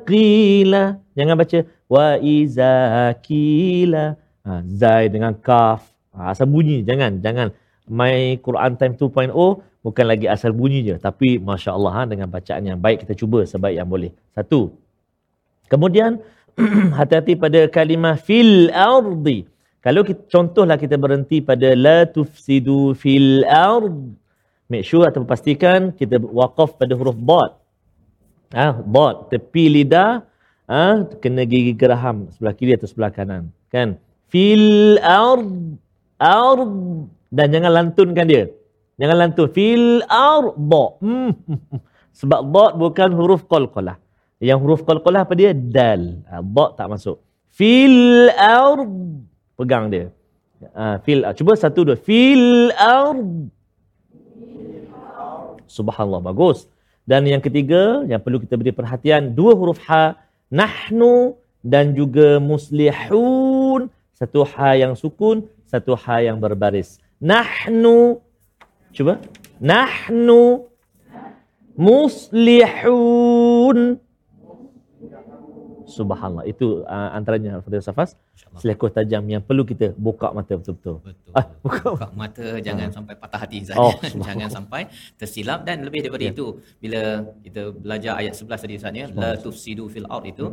qila 0.08 0.96
jangan 1.12 1.34
baca 1.36 1.58
wa 1.92 2.16
iza 2.16 2.72
qila. 3.20 4.16
Ha, 4.42 4.58
zai 4.64 5.06
dengan 5.12 5.36
kaf. 5.38 5.86
Ha, 6.16 6.32
asal 6.32 6.48
bunyi 6.48 6.80
jangan 6.82 7.20
jangan 7.20 7.52
My 7.86 8.40
Quran 8.42 8.74
Time 8.80 8.94
2.0 8.98 9.30
bukan 9.84 10.04
lagi 10.08 10.26
asal 10.26 10.50
bunyi 10.56 10.80
je 10.88 10.94
tapi 10.96 11.36
masya-Allah 11.36 11.92
ha, 11.94 12.02
dengan 12.08 12.26
bacaan 12.32 12.64
yang 12.64 12.80
baik 12.80 13.04
kita 13.04 13.12
cuba 13.12 13.44
sebaik 13.44 13.76
yang 13.76 13.88
boleh. 13.92 14.10
Satu. 14.32 14.72
Kemudian 15.68 16.24
hati-hati 16.98 17.36
pada 17.36 17.68
kalimah 17.68 18.16
fil 18.16 18.72
ardi. 18.72 19.44
Kalau 19.82 20.06
kita, 20.06 20.22
contohlah 20.30 20.78
kita 20.78 20.96
berhenti 20.96 21.42
pada 21.44 21.74
la 21.76 22.08
tufsidu 22.08 22.96
fil 22.96 23.42
ard. 23.44 24.14
Make 24.70 24.88
sure 24.88 25.04
atau 25.04 25.26
pastikan 25.28 25.92
kita 25.92 26.16
waqaf 26.22 26.80
pada 26.80 26.96
huruf 26.96 27.18
dad. 27.18 27.61
Ah, 28.52 28.76
ha, 28.76 28.84
dad 28.84 29.32
tepi 29.32 29.64
lidah 29.72 30.24
ah 30.68 31.02
ha, 31.02 31.18
kena 31.20 31.42
gigi 31.48 31.72
geraham 31.72 32.28
sebelah 32.32 32.54
kiri 32.56 32.76
atau 32.76 32.88
sebelah 32.88 33.10
kanan, 33.12 33.48
kan? 33.72 33.96
Fil 34.28 34.96
ard 35.00 35.76
ard 36.20 36.72
dan 37.32 37.46
jangan 37.48 37.72
lantunkan 37.72 38.24
dia. 38.28 38.44
Jangan 39.00 39.16
lantun 39.18 39.48
fil 39.50 40.04
ard. 40.06 40.54
Hmm. 41.00 41.32
Sebab 42.20 42.40
dad 42.52 42.72
bukan 42.76 43.10
huruf 43.16 43.48
qalqalah. 43.48 43.96
Yang 44.36 44.58
huruf 44.62 44.80
qalqalah 44.84 45.24
apa 45.24 45.34
dia? 45.36 45.50
Dal. 45.56 46.22
Ha, 46.28 46.44
ba 46.44 46.76
tak 46.76 46.92
masuk. 46.92 47.18
Fil 47.52 48.28
ard. 48.36 48.88
Pegang 49.56 49.88
dia. 49.92 50.12
Ha, 50.76 51.00
fil 51.04 51.24
cuba 51.36 51.56
satu 51.56 51.88
dua. 51.88 51.96
Fil 51.96 52.72
ard. 52.76 53.48
Subhanallah 55.68 56.20
bagus. 56.20 56.68
Dan 57.02 57.26
yang 57.26 57.42
ketiga 57.42 58.06
yang 58.06 58.22
perlu 58.22 58.38
kita 58.38 58.54
beri 58.54 58.70
perhatian 58.70 59.34
dua 59.34 59.58
huruf 59.58 59.82
ha 59.90 60.14
nahnu 60.52 61.34
dan 61.62 61.94
juga 61.98 62.38
muslihun 62.38 63.90
satu 64.14 64.46
ha 64.46 64.78
yang 64.78 64.94
sukun 64.94 65.50
satu 65.66 65.98
ha 65.98 66.22
yang 66.22 66.38
berbaris. 66.38 67.02
Nahnu 67.18 68.22
cuba 68.94 69.18
nahnu 69.58 70.70
muslihun 71.74 72.38
Subhanallah. 75.92 76.48
Itu 76.48 76.88
uh, 76.88 77.10
antaranya 77.12 77.60
Al-Fatihah 77.60 77.84
Safas. 77.84 78.16
Selekoh 78.52 78.92
tajam 78.92 79.24
yang 79.24 79.40
perlu 79.40 79.62
kita 79.62 79.96
buka 79.96 80.28
mata 80.28 80.52
betul-betul. 80.52 81.00
Betul. 81.00 81.32
Ah, 81.32 81.46
buka 81.64 81.88
buka 81.88 82.08
mata 82.12 82.46
jangan 82.60 82.88
sampai 82.92 83.14
patah 83.16 83.40
hati 83.40 83.64
Ustaz. 83.64 83.80
Oh, 83.80 83.92
jangan 84.28 84.48
sampai 84.48 84.82
tersilap 85.16 85.64
dan 85.64 85.80
lebih 85.84 86.04
daripada 86.04 86.20
Ya. 86.22 86.32
itu 86.32 86.46
bila 86.76 87.02
kita 87.40 87.62
belajar 87.74 88.12
ayat 88.20 88.32
11 88.36 88.60
tadi 88.60 88.74
Ustaz 88.76 88.92
ya 88.92 89.06
la 89.12 89.30
tufsidu 89.36 89.84
fil 89.88 90.04
ard 90.06 90.24
itu 90.28 90.46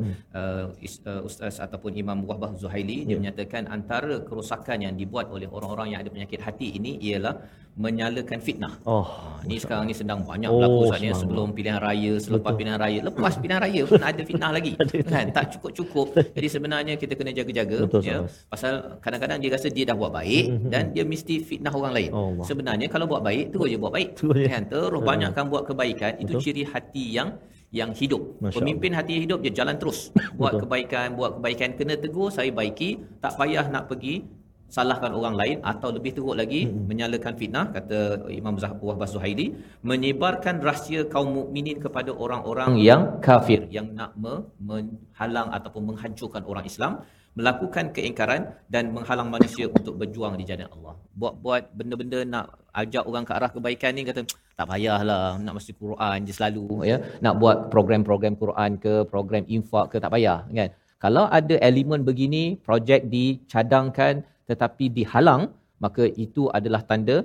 is- 0.79 1.03
uh, 1.03 1.21
ustaz 1.21 1.59
ataupun 1.59 1.91
Imam 1.93 2.23
Wahbah 2.23 2.55
Zuhaili 2.55 3.03
dia 3.03 3.15
Ya. 3.15 3.19
menyatakan 3.19 3.67
antara 3.67 4.23
kerosakan 4.23 4.79
yang 4.79 4.95
dibuat 4.95 5.27
oleh 5.27 5.47
orang-orang 5.47 5.91
yang 5.91 5.99
ada 5.99 6.09
penyakit 6.09 6.39
hati 6.39 6.71
ini 6.73 6.95
ialah 7.01 7.35
menyalakan 7.79 8.43
fitnah. 8.43 8.75
Oh, 8.83 9.07
Ha, 9.07 9.39
ni 9.47 9.55
sekarang 9.55 9.87
ni 9.87 9.95
sedang 9.95 10.19
banyak 10.21 10.51
Oh, 10.51 10.59
berlaku 10.59 10.75
ya 10.75 10.83
subhanallah. 10.91 11.15
sebelum 11.15 11.47
pilihan 11.55 11.79
raya, 11.79 12.13
selepas 12.19 12.51
Betul. 12.51 12.59
pilihan 12.59 12.75
raya, 12.77 12.99
lepas 13.01 13.33
pilihan 13.39 13.61
raya 13.61 13.81
pun 13.87 14.01
ada 14.03 14.21
fitnah 14.21 14.51
lagi. 14.51 14.71
kan 15.13 15.25
tak 15.31 15.45
cukup-cukup. 15.55 16.07
Jadi 16.35 16.47
sebenarnya 16.49 16.93
kita 16.99 17.15
kena 17.15 17.31
jaga-jaga 17.31 17.68
Betul, 17.69 18.01
ya. 18.01 18.17
Pasal 18.47 18.73
kadang-kadang 18.97 19.37
dia 19.37 19.51
rasa 19.51 19.67
dia 19.67 19.85
dah 19.85 19.93
buat 19.93 20.09
baik 20.09 20.45
dan 20.67 20.89
dia 20.89 21.03
mesti 21.03 21.37
fitnah 21.39 21.69
orang 21.71 21.93
lain. 21.93 22.09
Allah. 22.11 22.45
Sebenarnya 22.45 22.87
kalau 22.87 23.05
buat 23.05 23.21
baik 23.21 23.53
terus 23.53 23.67
je 23.67 23.77
buat 23.77 23.91
baik. 23.91 24.09
Terus. 24.15 24.47
Kan 24.47 24.63
terus 24.65 25.01
banyakkan 25.01 25.45
buat 25.45 25.63
kebaikan 25.63 26.17
itu 26.17 26.33
ciri 26.39 26.63
hati 26.63 27.05
yang 27.11 27.37
yang 27.69 27.93
hidup. 27.93 28.39
Masya 28.39 28.57
Pemimpin 28.57 28.91
hati 28.91 29.11
yang 29.13 29.23
hidup 29.25 29.39
dia 29.39 29.53
jalan 29.55 29.77
terus. 29.77 30.09
buat 30.39 30.51
Betul. 30.51 30.61
kebaikan, 30.65 31.07
buat 31.13 31.31
kebaikan 31.37 31.69
kena 31.75 31.95
tegur, 31.95 32.29
saya 32.29 32.49
baiki, 32.49 32.89
tak 33.19 33.37
payah 33.37 33.67
nak 33.67 33.85
pergi 33.85 34.25
salahkan 34.69 35.09
orang 35.11 35.33
lain 35.33 35.57
atau 35.63 35.89
lebih 35.89 36.13
teruk 36.13 36.37
lagi 36.37 36.69
Hmm. 36.69 36.85
menyalakan 36.85 37.33
fitnah 37.33 37.73
kata 37.73 38.29
Imam 38.29 38.53
Zah- 38.53 38.77
Wahbah 38.79 39.09
Zuhaili 39.09 39.57
menyebarkan 39.81 40.61
rahsia 40.61 41.09
kaum 41.09 41.33
mukminin 41.33 41.81
kepada 41.81 42.13
orang-orang 42.15 42.77
yang 42.79 43.17
kafir 43.19 43.65
yang 43.67 43.97
nak 43.97 44.13
me- 44.13 44.45
menghalang 44.61 45.49
ataupun 45.49 45.89
menghancurkan 45.89 46.45
orang 46.45 46.69
Islam 46.69 47.01
melakukan 47.39 47.85
keingkaran 47.95 48.41
dan 48.73 48.91
menghalang 48.95 49.29
manusia 49.35 49.65
untuk 49.77 49.93
berjuang 50.01 50.35
di 50.39 50.43
jalan 50.49 50.67
Allah. 50.75 50.93
Buat-buat 51.21 51.63
benda-benda 51.77 52.19
nak 52.33 52.45
ajak 52.81 53.03
orang 53.09 53.23
ke 53.27 53.31
arah 53.37 53.49
kebaikan 53.55 53.91
ni 53.95 54.03
kata 54.09 54.21
tak 54.59 54.67
payahlah 54.71 55.39
nak 55.45 55.53
mesti 55.57 55.71
Quran 55.81 56.17
je 56.27 56.33
selalu 56.37 56.65
ya. 56.91 56.97
Nak 57.23 57.33
buat 57.41 57.57
program-program 57.73 58.35
Quran 58.43 58.71
ke, 58.83 58.93
program 59.13 59.43
infak 59.57 59.85
ke 59.95 59.97
tak 60.03 60.11
payah 60.15 60.39
kan. 60.59 60.69
Kalau 61.03 61.25
ada 61.39 61.55
elemen 61.69 62.03
begini, 62.09 62.43
projek 62.67 63.07
dicadangkan 63.13 64.27
tetapi 64.51 64.85
dihalang, 64.97 65.43
maka 65.79 66.03
itu 66.25 66.51
adalah 66.57 66.83
tanda 66.89 67.23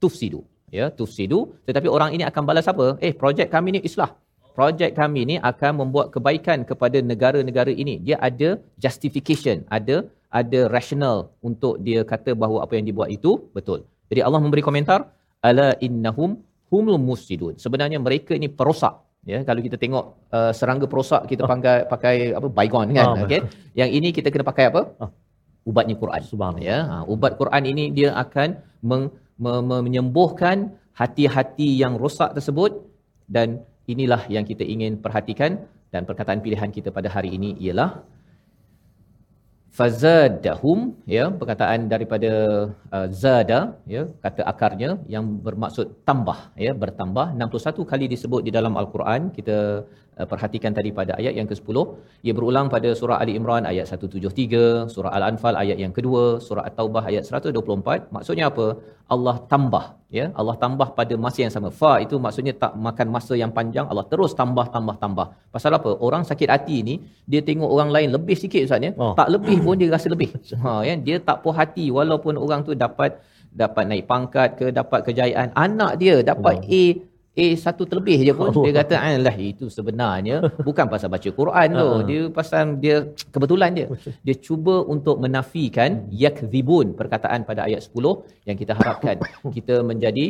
tufsidu. 0.00 0.40
Ya, 0.72 0.88
tufsidu. 0.98 1.40
Tetapi 1.68 1.88
orang 1.96 2.10
ini 2.16 2.24
akan 2.30 2.42
balas 2.48 2.66
apa? 2.72 2.86
Eh, 3.06 3.12
projek 3.20 3.52
kami 3.54 3.76
ni 3.76 3.80
islah. 3.88 4.10
Projek 4.56 4.90
kami 5.00 5.22
ni 5.30 5.36
akan 5.50 5.72
membuat 5.80 6.06
kebaikan 6.14 6.58
kepada 6.70 6.98
negara-negara 7.10 7.72
ini. 7.82 7.94
Dia 8.06 8.16
ada 8.28 8.48
justification, 8.84 9.56
ada 9.78 9.96
ada 10.40 10.60
rational 10.76 11.16
untuk 11.48 11.74
dia 11.86 12.00
kata 12.12 12.32
bahawa 12.42 12.58
apa 12.64 12.72
yang 12.76 12.86
dibuat 12.88 13.08
itu 13.16 13.30
betul. 13.56 13.84
Jadi 14.10 14.20
Allah 14.26 14.40
memberi 14.44 14.62
komentar, 14.68 15.00
ala 15.48 15.68
innahum 15.86 16.30
humul 16.72 16.98
mufsidun. 17.08 17.54
Sebenarnya 17.64 17.98
mereka 18.06 18.32
ini 18.40 18.48
perosak. 18.48 18.94
Ya, 19.26 19.42
kalau 19.48 19.60
kita 19.66 19.76
tengok 19.82 20.04
uh, 20.36 20.52
serangga 20.54 20.86
perosak 20.86 21.26
kita 21.30 21.42
pakai 21.50 21.76
pakai 21.92 22.14
apa 22.38 22.48
baygon 22.58 22.94
kan, 22.94 23.06
Ah, 23.12 23.24
okey. 23.26 23.40
Yang 23.80 23.90
ini 23.98 24.08
kita 24.16 24.28
kena 24.32 24.46
pakai 24.46 24.64
apa? 24.70 24.82
Ah. 25.02 25.10
Ubatnya 25.66 25.98
Quran. 25.98 26.22
Subhanallah. 26.22 26.62
Ya, 26.62 26.78
ha, 26.86 26.96
ubat 27.10 27.34
Quran 27.40 27.62
ini 27.66 27.84
dia 27.90 28.14
akan 28.14 28.62
meng, 28.86 29.10
me, 29.34 29.52
me, 29.68 29.76
menyembuhkan 29.82 30.78
hati-hati 30.94 31.74
yang 31.82 31.98
rosak 31.98 32.38
tersebut 32.38 32.86
dan 33.26 33.66
inilah 33.92 34.22
yang 34.34 34.44
kita 34.50 34.64
ingin 34.74 34.92
perhatikan 35.04 35.52
dan 35.92 36.02
perkataan 36.08 36.40
pilihan 36.44 36.70
kita 36.76 36.88
pada 36.96 37.08
hari 37.16 37.30
ini 37.38 37.50
ialah 37.66 37.90
fazadahum 39.78 40.78
ya 41.14 41.24
perkataan 41.40 41.80
daripada 41.92 42.30
uh, 42.96 43.08
zada 43.22 43.60
ya 43.94 44.02
kata 44.24 44.42
akarnya 44.52 44.90
yang 45.14 45.24
bermaksud 45.46 45.86
tambah 46.08 46.38
ya 46.66 46.72
bertambah. 46.82 47.26
61 47.36 47.90
kali 47.90 48.06
disebut 48.14 48.40
di 48.46 48.52
dalam 48.56 48.74
al-Quran 48.80 49.28
kita 49.36 49.58
uh, 50.18 50.26
perhatikan 50.32 50.72
tadi 50.78 50.90
pada 50.98 51.12
ayat 51.20 51.34
yang 51.38 51.48
ke-10 51.50 51.76
ia 52.26 52.32
berulang 52.38 52.66
pada 52.74 52.90
surah 53.00 53.18
Ali 53.22 53.34
Imran 53.38 53.64
ayat 53.72 53.86
173 53.92 54.92
surah 54.94 55.12
Al-Anfal 55.18 55.54
ayat 55.62 55.78
yang 55.84 55.92
kedua 55.98 56.22
surah 56.46 56.64
At-Taubah 56.68 57.04
ayat 57.10 57.24
124 57.30 58.14
maksudnya 58.16 58.46
apa? 58.52 58.66
Allah 59.14 59.36
tambah 59.52 59.84
ya? 60.18 60.24
Allah 60.40 60.54
tambah 60.62 60.88
pada 60.98 61.14
masa 61.24 61.38
yang 61.44 61.52
sama. 61.54 61.68
Fa 61.80 61.92
itu 62.04 62.16
maksudnya 62.24 62.54
tak 62.62 62.72
makan 62.86 63.06
masa 63.16 63.34
yang 63.42 63.52
panjang. 63.58 63.86
Allah 63.90 64.06
terus 64.12 64.32
tambah 64.40 64.66
tambah 64.74 64.96
tambah. 65.02 65.26
Pasal 65.54 65.78
apa? 65.78 65.90
Orang 66.06 66.22
sakit 66.30 66.48
hati 66.54 66.78
ni 66.88 66.94
dia 67.30 67.40
tengok 67.48 67.70
orang 67.76 67.90
lain 67.96 68.08
lebih 68.16 68.36
sikit 68.42 68.66
ustaz 68.66 68.86
ya? 68.86 68.90
Oh. 69.02 69.14
tak 69.20 69.28
lebih 69.34 69.56
pun 69.64 69.78
dia 69.80 69.90
rasa 69.96 70.10
lebih. 70.14 70.30
Ha 70.62 70.70
ya? 70.88 70.94
Dia 71.06 71.16
tak 71.28 71.38
puas 71.42 71.56
hati 71.60 71.86
walaupun 71.98 72.34
orang 72.44 72.66
tu 72.68 72.74
dapat 72.74 73.22
dapat 73.62 73.84
naik 73.90 74.04
pangkat 74.10 74.48
ke 74.58 74.66
dapat 74.80 75.00
kejayaan. 75.06 75.48
Anak 75.66 75.92
dia 76.02 76.16
dapat 76.30 76.66
A 76.66 76.84
A 77.36 77.46
satu 77.64 77.82
terlebih 77.90 78.18
je 78.24 78.32
pun. 78.38 78.48
Dia 78.64 78.74
kata 78.80 78.94
"Ah, 79.04 79.12
lah 79.26 79.36
itu 79.36 79.68
sebenarnya 79.76 80.36
bukan 80.68 80.86
pasal 80.92 81.08
baca 81.14 81.28
Quran 81.40 81.68
tu. 81.80 81.88
Ah. 81.92 82.00
dia 82.08 82.22
pasal 82.38 82.64
dia 82.84 82.96
kebetulan 83.34 83.70
dia 83.76 83.86
dia 84.26 84.36
cuba 84.46 84.76
untuk 84.94 85.16
menafikan 85.24 86.08
yakzibun 86.24 86.96
perkataan 87.00 87.44
pada 87.48 87.68
ayat 87.68 87.84
10 87.84 88.24
yang 88.48 88.56
kita 88.56 88.72
harapkan. 88.78 89.16
Kita 89.56 89.84
menjadi 89.90 90.26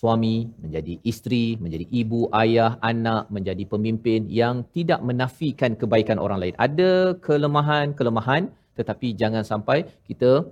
suami, 0.00 0.36
menjadi 0.64 0.94
isteri, 1.10 1.46
menjadi 1.62 1.86
ibu, 2.00 2.20
ayah, 2.42 2.72
anak, 2.90 3.32
menjadi 3.32 3.64
pemimpin 3.72 4.28
yang 4.28 4.66
tidak 4.76 5.00
menafikan 5.00 5.72
kebaikan 5.80 6.18
orang 6.24 6.38
lain. 6.42 6.54
Ada 6.66 7.16
kelemahan-kelemahan 7.26 8.52
tetapi 8.76 9.16
jangan 9.20 9.42
sampai 9.52 9.78
kita 10.08 10.44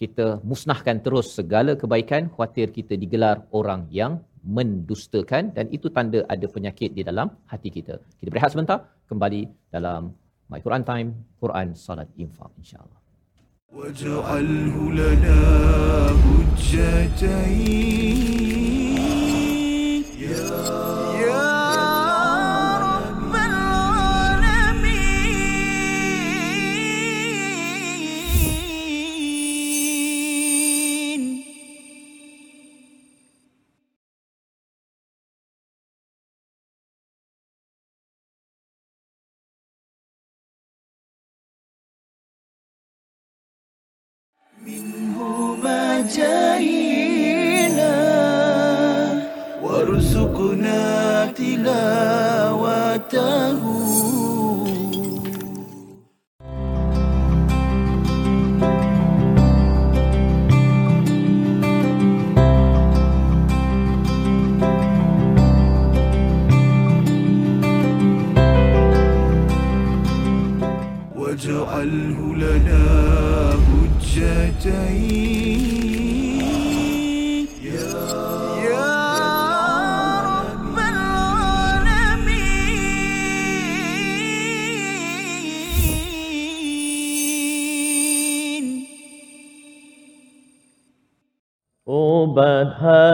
kita 0.00 0.26
musnahkan 0.50 0.96
terus 1.04 1.26
segala 1.38 1.72
kebaikan 1.80 2.32
khuatir 2.34 2.72
kita 2.76 2.96
digelar 3.02 3.36
orang 3.58 3.84
yang 3.92 4.12
mendustakan 4.45 5.49
dan 5.57 5.65
itu 5.75 5.87
tanda 5.95 6.21
ada 6.33 6.47
penyakit 6.55 6.93
di 6.97 7.01
dalam 7.01 7.27
hati 7.51 7.69
kita. 7.73 7.97
Kita 8.19 8.29
berehat 8.29 8.53
sebentar, 8.53 8.79
kembali 9.09 9.41
dalam 9.73 10.13
My 10.51 10.61
Quran 10.61 10.83
Time, 10.85 11.09
Quran 11.41 11.73
Salat 11.73 12.09
Infak 12.21 12.53
insya-Allah. 12.61 13.05
واجعله 13.75 14.75
لنا 14.91 15.39
حجتين 16.23 18.15
يا 20.15 20.37
يا 20.39 20.78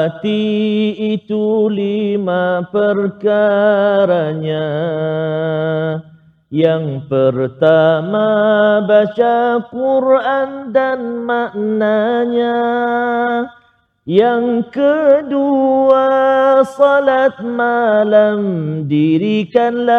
hati 0.06 0.94
itu 1.18 1.66
lima 1.66 2.62
perkaranya. 2.70 4.62
Yang 6.46 7.10
pertama 7.10 8.30
baca 8.86 9.66
Quran 9.66 10.70
dan 10.70 11.26
maknanya. 11.26 12.54
Yang 14.06 14.70
kedua 14.70 16.06
salat 16.62 17.42
malam 17.42 18.86
dirikanlah. 18.86 19.98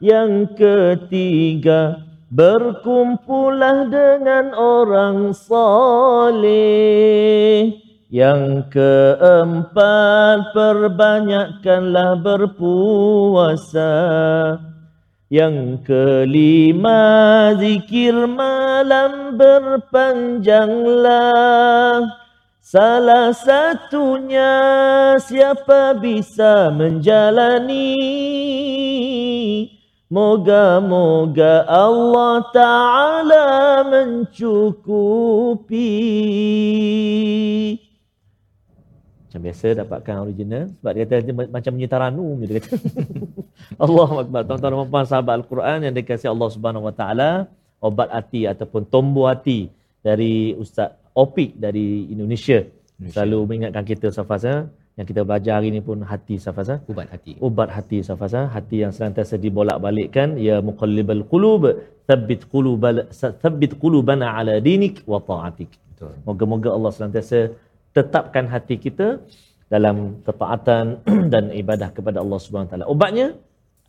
Yang 0.00 0.56
ketiga 0.56 2.07
Berkumpulah 2.28 3.88
dengan 3.88 4.52
orang 4.52 5.32
soleh. 5.32 6.52
Yang 8.12 8.68
keempat, 8.72 10.52
perbanyakkanlah 10.52 12.20
berpuasa. 12.20 13.92
Yang 15.32 15.88
kelima, 15.88 17.00
zikir 17.56 18.28
malam 18.28 19.36
berpanjanglah. 19.36 22.00
Salah 22.60 23.32
satunya 23.32 24.52
siapa 25.16 25.96
bisa 25.96 26.68
menjalani 26.68 27.96
Moga-moga 30.08 31.68
Allah 31.68 32.40
Ta'ala 32.48 33.44
mencukupi. 33.92 35.84
Macam 39.28 39.40
biasa 39.44 39.84
dapatkan 39.84 40.14
original. 40.24 40.72
Sebab 40.80 40.92
dia 40.96 41.04
kata 41.04 41.16
dia 41.20 41.34
macam 41.36 41.72
menyitaranu. 41.76 42.40
Dia 42.40 42.56
kata. 42.56 42.80
Allah 43.84 44.08
Akbar. 44.24 44.48
Tuan-tuan 44.48 44.72
dan 44.80 44.88
puan 44.88 45.04
sahabat 45.04 45.44
Al-Quran 45.44 45.78
yang 45.84 45.92
dikasih 45.92 46.32
Allah 46.32 46.48
Subhanahu 46.56 46.88
Wa 46.88 46.94
Ta'ala. 46.96 47.30
Obat 47.84 48.08
hati 48.08 48.48
ataupun 48.48 48.88
tombo 48.88 49.28
hati 49.28 49.68
dari 50.00 50.56
Ustaz 50.56 50.96
Opik 51.12 51.60
dari 51.60 52.08
Indonesia. 52.08 52.64
Indonesia. 52.64 53.12
Selalu 53.12 53.38
mengingatkan 53.44 53.84
kita 53.84 54.08
Safas 54.08 54.48
yang 54.98 55.06
kita 55.10 55.22
belajar 55.28 55.52
hari 55.58 55.68
ini 55.72 55.80
pun 55.88 55.98
hati 56.12 56.36
safasa 56.46 56.74
ubat 56.90 57.06
hati. 57.14 57.32
Ubat 57.48 57.68
hati 57.76 57.98
safasa 58.08 58.40
hati 58.56 58.76
yang 58.82 58.92
senantiasa 58.96 59.34
dibolak-balikkan 59.44 60.34
ya 60.48 60.56
muqallibal 60.68 61.22
qulub. 61.32 61.62
Thabbit 62.08 62.42
qulubal 62.52 62.98
thabbit 63.42 63.72
qulubana 63.82 64.26
ala 64.38 64.54
dinik 64.68 64.96
wa 65.12 65.20
ta'atik. 65.30 65.70
Moga-moga 66.28 66.68
Allah 66.76 66.90
senantiasa 66.96 67.38
tetapkan 67.96 68.44
hati 68.54 68.76
kita 68.84 69.08
dalam 69.74 69.96
ketaatan 70.26 70.84
dan 71.32 71.44
ibadah 71.62 71.88
kepada 71.96 72.18
Allah 72.24 72.38
Subhanahu 72.44 72.70
taala. 72.72 72.86
Ubatnya 72.94 73.26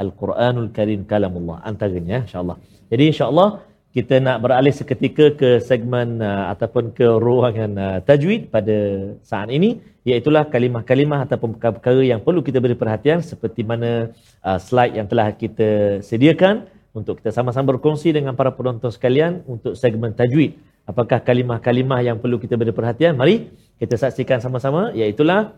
al-Quranul 0.03 0.69
Karim 0.77 1.01
kalamullah 1.11 1.57
antaranya 1.69 2.19
insya-Allah. 2.27 2.57
Jadi 2.91 3.03
insya-Allah 3.11 3.49
kita 3.97 4.15
nak 4.25 4.37
beralih 4.45 4.73
seketika 4.79 5.25
ke 5.41 5.49
segmen 5.69 6.21
uh, 6.21 6.53
ataupun 6.53 6.93
ke 6.97 7.07
ruangan 7.25 7.71
uh, 7.85 7.97
tajwid 8.05 8.53
pada 8.53 8.77
saat 9.25 9.49
ini 9.57 9.81
iaitulah 10.09 10.49
kalimah-kalimah 10.49 11.29
ataupun 11.29 11.57
perkara-perkara 11.57 12.01
yang 12.01 12.19
perlu 12.25 12.41
kita 12.41 12.57
beri 12.57 12.73
perhatian 12.73 13.21
seperti 13.21 13.61
mana 13.61 14.09
uh, 14.41 14.59
slide 14.59 14.97
yang 14.97 15.05
telah 15.05 15.29
kita 15.33 16.01
sediakan 16.01 16.65
untuk 16.91 17.21
kita 17.21 17.29
sama-sama 17.29 17.77
berkongsi 17.77 18.09
dengan 18.09 18.33
para 18.33 18.49
penonton 18.49 18.89
sekalian 18.89 19.45
untuk 19.45 19.77
segmen 19.77 20.11
tajwid. 20.17 20.57
Apakah 20.89 21.21
kalimah-kalimah 21.21 22.01
yang 22.01 22.17
perlu 22.17 22.41
kita 22.41 22.57
beri 22.57 22.73
perhatian? 22.73 23.13
Mari 23.13 23.53
kita 23.77 23.93
saksikan 23.95 24.41
sama-sama 24.41 24.89
iaitulah 24.97 25.53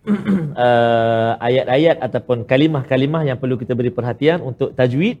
uh, 0.56 1.32
ayat-ayat 1.40 2.00
ataupun 2.00 2.44
kalimah-kalimah 2.44 3.24
yang 3.24 3.36
perlu 3.36 3.56
kita 3.60 3.72
beri 3.76 3.92
perhatian 3.92 4.40
untuk 4.40 4.72
tajwid 4.72 5.20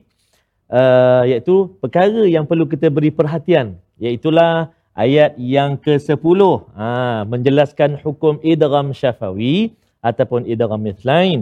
uh, 0.72 1.24
iaitu 1.28 1.68
perkara 1.80 2.24
yang 2.24 2.48
perlu 2.48 2.64
kita 2.64 2.88
beri 2.88 3.12
perhatian 3.12 3.76
iaitulah 4.00 4.72
ayat 5.00 5.32
yang 5.40 5.80
ke-10 5.80 6.40
ha, 6.76 7.24
menjelaskan 7.24 7.96
hukum 8.04 8.36
idgham 8.44 8.92
syafawi 8.92 9.72
ataupun 10.04 10.44
idgham 10.44 10.80
mithlain 10.88 11.40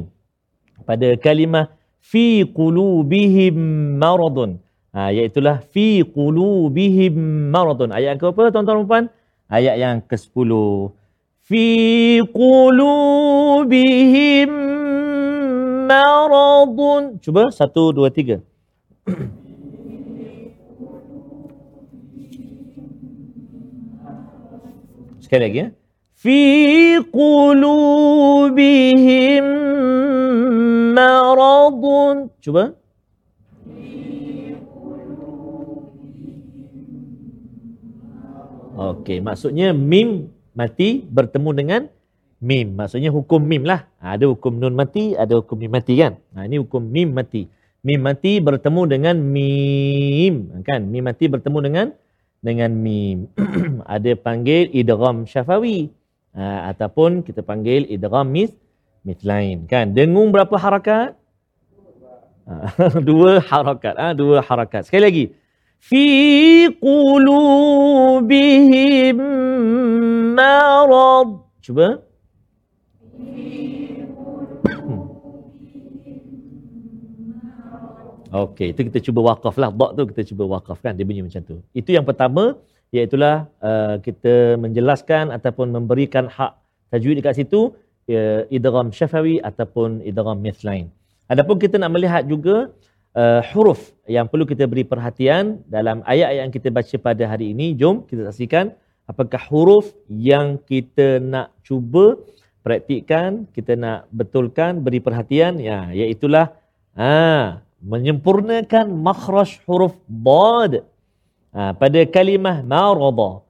pada 0.87 1.19
kalimah 1.19 1.67
fi 1.99 2.47
qulubihim 2.59 3.57
maradun. 4.03 4.63
Ha 4.95 5.11
iaitulah 5.11 5.57
fi 5.75 6.07
qulubihim 6.07 7.15
maradun. 7.55 7.91
Ayat 7.99 8.15
ke 8.23 8.25
apa 8.31 8.55
tuan-tuan 8.55 8.87
puan? 8.87 9.05
Ayat 9.51 9.77
yang 9.83 9.97
ke-10 10.07 10.51
fi 11.49 11.67
qulubihim 12.39 13.71
maradun. 15.91 17.19
Cuba 17.25 17.51
satu 17.51 17.91
dua 17.97 18.09
tiga 18.15 18.39
Sekali 25.29 25.45
lagi 25.45 25.61
ya. 25.61 25.69
Fi 26.17 26.41
qulubihim 27.13 28.65
maradun. 30.97 32.33
Cuba. 32.41 32.73
Okey, 38.73 39.21
maksudnya 39.21 39.77
mim 39.77 40.33
mati 40.57 41.05
bertemu 41.05 41.51
dengan 41.53 41.93
mim. 42.41 42.73
Maksudnya 42.73 43.13
hukum 43.13 43.45
mim 43.45 43.69
lah. 43.69 43.85
Ada 44.01 44.33
hukum 44.33 44.57
nun 44.57 44.73
mati, 44.73 45.13
ada 45.13 45.45
hukum 45.45 45.61
mim 45.61 45.77
mati 45.77 46.01
kan? 46.01 46.17
Ha, 46.33 46.49
ini 46.49 46.57
hukum 46.57 46.89
mim 46.89 47.13
mati. 47.13 47.53
Mim 47.85 48.01
mati 48.01 48.41
bertemu 48.41 48.83
dengan 48.89 49.21
mim. 49.21 50.65
Kan? 50.65 50.89
Mim 50.89 51.05
mati 51.05 51.29
bertemu 51.29 51.59
dengan 51.61 51.93
dengan 52.39 52.71
mim. 52.73 53.27
ada 53.95 54.13
panggil 54.19 54.71
idgham 54.71 55.27
syafawi 55.27 55.91
ha, 56.35 56.71
ataupun 56.75 57.23
kita 57.27 57.43
panggil 57.43 57.85
idgham 57.91 58.27
mis 58.31 58.55
mitlain 59.03 59.67
kan. 59.67 59.95
Dengung 59.95 60.31
berapa 60.35 60.55
harakat? 60.59 61.15
Ha, 62.49 62.71
dua 63.09 63.43
harakat. 63.43 63.95
Ha, 63.99 64.15
dua 64.15 64.41
harakat. 64.43 64.87
Sekali 64.87 65.03
lagi. 65.03 65.25
Fi 65.79 66.67
qulubihim 66.83 67.79
marad. 70.35 71.39
Cuba. 71.63 72.03
Okey, 78.39 78.69
itu 78.71 78.81
kita 78.87 78.99
cuba 79.03 79.21
wakaf 79.35 79.55
lah. 79.59 79.71
Dok 79.75 79.91
tu 79.99 80.03
kita 80.15 80.23
cuba 80.31 80.45
wakaf 80.55 80.79
kan. 80.85 80.95
Dia 80.95 81.03
bunyi 81.09 81.27
macam 81.27 81.43
tu. 81.43 81.57
Itu 81.75 81.91
yang 81.97 82.07
pertama, 82.07 82.55
iaitulah 82.95 83.51
uh, 83.59 83.97
kita 84.07 84.55
menjelaskan 84.63 85.35
ataupun 85.35 85.75
memberikan 85.75 86.31
hak 86.31 86.55
tajwid 86.95 87.19
dekat 87.19 87.35
situ, 87.43 87.75
uh, 88.13 88.43
idram 88.53 88.95
syafawi 88.95 89.43
ataupun 89.43 90.05
idram 90.07 90.39
mithlain. 90.39 90.87
Adapun 91.27 91.59
kita 91.59 91.77
nak 91.83 91.91
melihat 91.93 92.23
juga 92.25 92.71
uh, 93.19 93.43
huruf 93.53 93.93
yang 94.09 94.31
perlu 94.31 94.49
kita 94.49 94.65
beri 94.71 94.85
perhatian 94.87 95.61
dalam 95.69 96.01
ayat-ayat 96.07 96.49
yang 96.49 96.55
kita 96.55 96.69
baca 96.71 96.97
pada 97.03 97.25
hari 97.27 97.53
ini. 97.53 97.75
Jom 97.75 98.07
kita 98.09 98.31
saksikan 98.31 98.73
apakah 99.11 99.43
huruf 99.51 99.93
yang 100.09 100.61
kita 100.63 101.21
nak 101.21 101.53
cuba 101.67 102.17
praktikkan, 102.65 103.49
kita 103.57 103.73
nak 103.75 104.09
betulkan, 104.13 104.85
beri 104.85 105.01
perhatian. 105.01 105.57
Ya, 105.57 105.89
iaitulah 105.93 106.53
ah 106.97 107.65
menyempurnakan 107.83 108.91
makhraj 108.91 109.59
huruf 109.67 109.95
dad 110.11 110.85
ha, 111.55 111.73
pada 111.79 112.05
kalimah 112.07 112.63
marada 112.67 113.43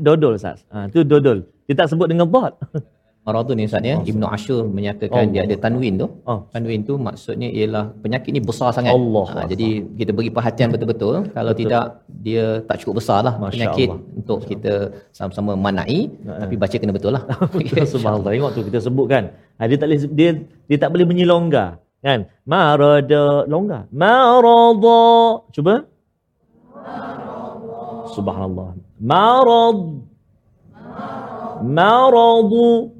dodol 0.01 0.37
Ustaz. 0.37 0.63
Ha, 0.69 0.87
tu 0.93 1.01
dodol. 1.03 1.49
Dia 1.65 1.75
tak 1.81 1.89
sebut 1.93 2.07
dengan 2.13 2.29
dot. 2.29 2.61
Maradun 3.25 3.57
ni 3.57 3.65
Ustaz 3.65 3.81
ya. 3.81 3.97
Ibnu 4.05 4.29
Ashur 4.29 4.69
menyatakan 4.69 5.33
Allah. 5.33 5.33
dia 5.33 5.41
ada 5.49 5.57
tanwin 5.57 5.97
tu. 5.97 6.13
Oh. 6.29 6.45
Tanwin 6.53 6.85
tu 6.85 7.01
maksudnya 7.01 7.49
ialah 7.49 7.89
penyakit 8.05 8.37
ni 8.37 8.41
besar 8.45 8.69
sangat. 8.77 8.93
Allah. 8.93 9.27
Ha, 9.33 9.49
jadi 9.49 9.81
kita 9.97 10.13
beri 10.13 10.29
perhatian 10.29 10.69
betul-betul. 10.69 11.33
Kalau 11.33 11.53
Betul. 11.57 11.61
tidak 11.65 11.85
dia 12.21 12.61
tak 12.69 12.85
cukup 12.85 13.01
besar 13.01 13.25
lah 13.25 13.41
Masya 13.41 13.49
penyakit 13.57 13.89
Allah. 13.89 14.21
untuk 14.21 14.39
kita 14.45 14.73
sama-sama 15.17 15.57
manai. 15.57 16.13
Ha, 16.29 16.45
Tapi 16.45 16.55
baca 16.61 16.77
kena 16.77 16.93
betul 16.93 17.17
lah. 17.17 17.25
Betul 17.57 17.89
subhanallah. 17.97 18.29
Tengok 18.29 18.53
tu 18.53 18.63
kita 18.69 18.79
sebut 18.85 19.07
kan. 19.09 19.33
Ha, 19.57 19.73
dia 19.73 19.77
tak 19.81 19.89
boleh 19.89 20.01
dia 20.13 20.31
dia 20.69 20.77
tak 20.77 20.91
boleh 20.93 21.05
bunyi 21.09 21.25
longgar 21.25 21.81
kan. 22.05 22.29
Marada 22.45 23.49
longgar. 23.49 23.89
Marada. 23.89 25.01
Cuba. 25.57 25.89
Subhanallah. 28.13 28.77
Marad. 29.01 29.79
Maradu. 31.65 32.93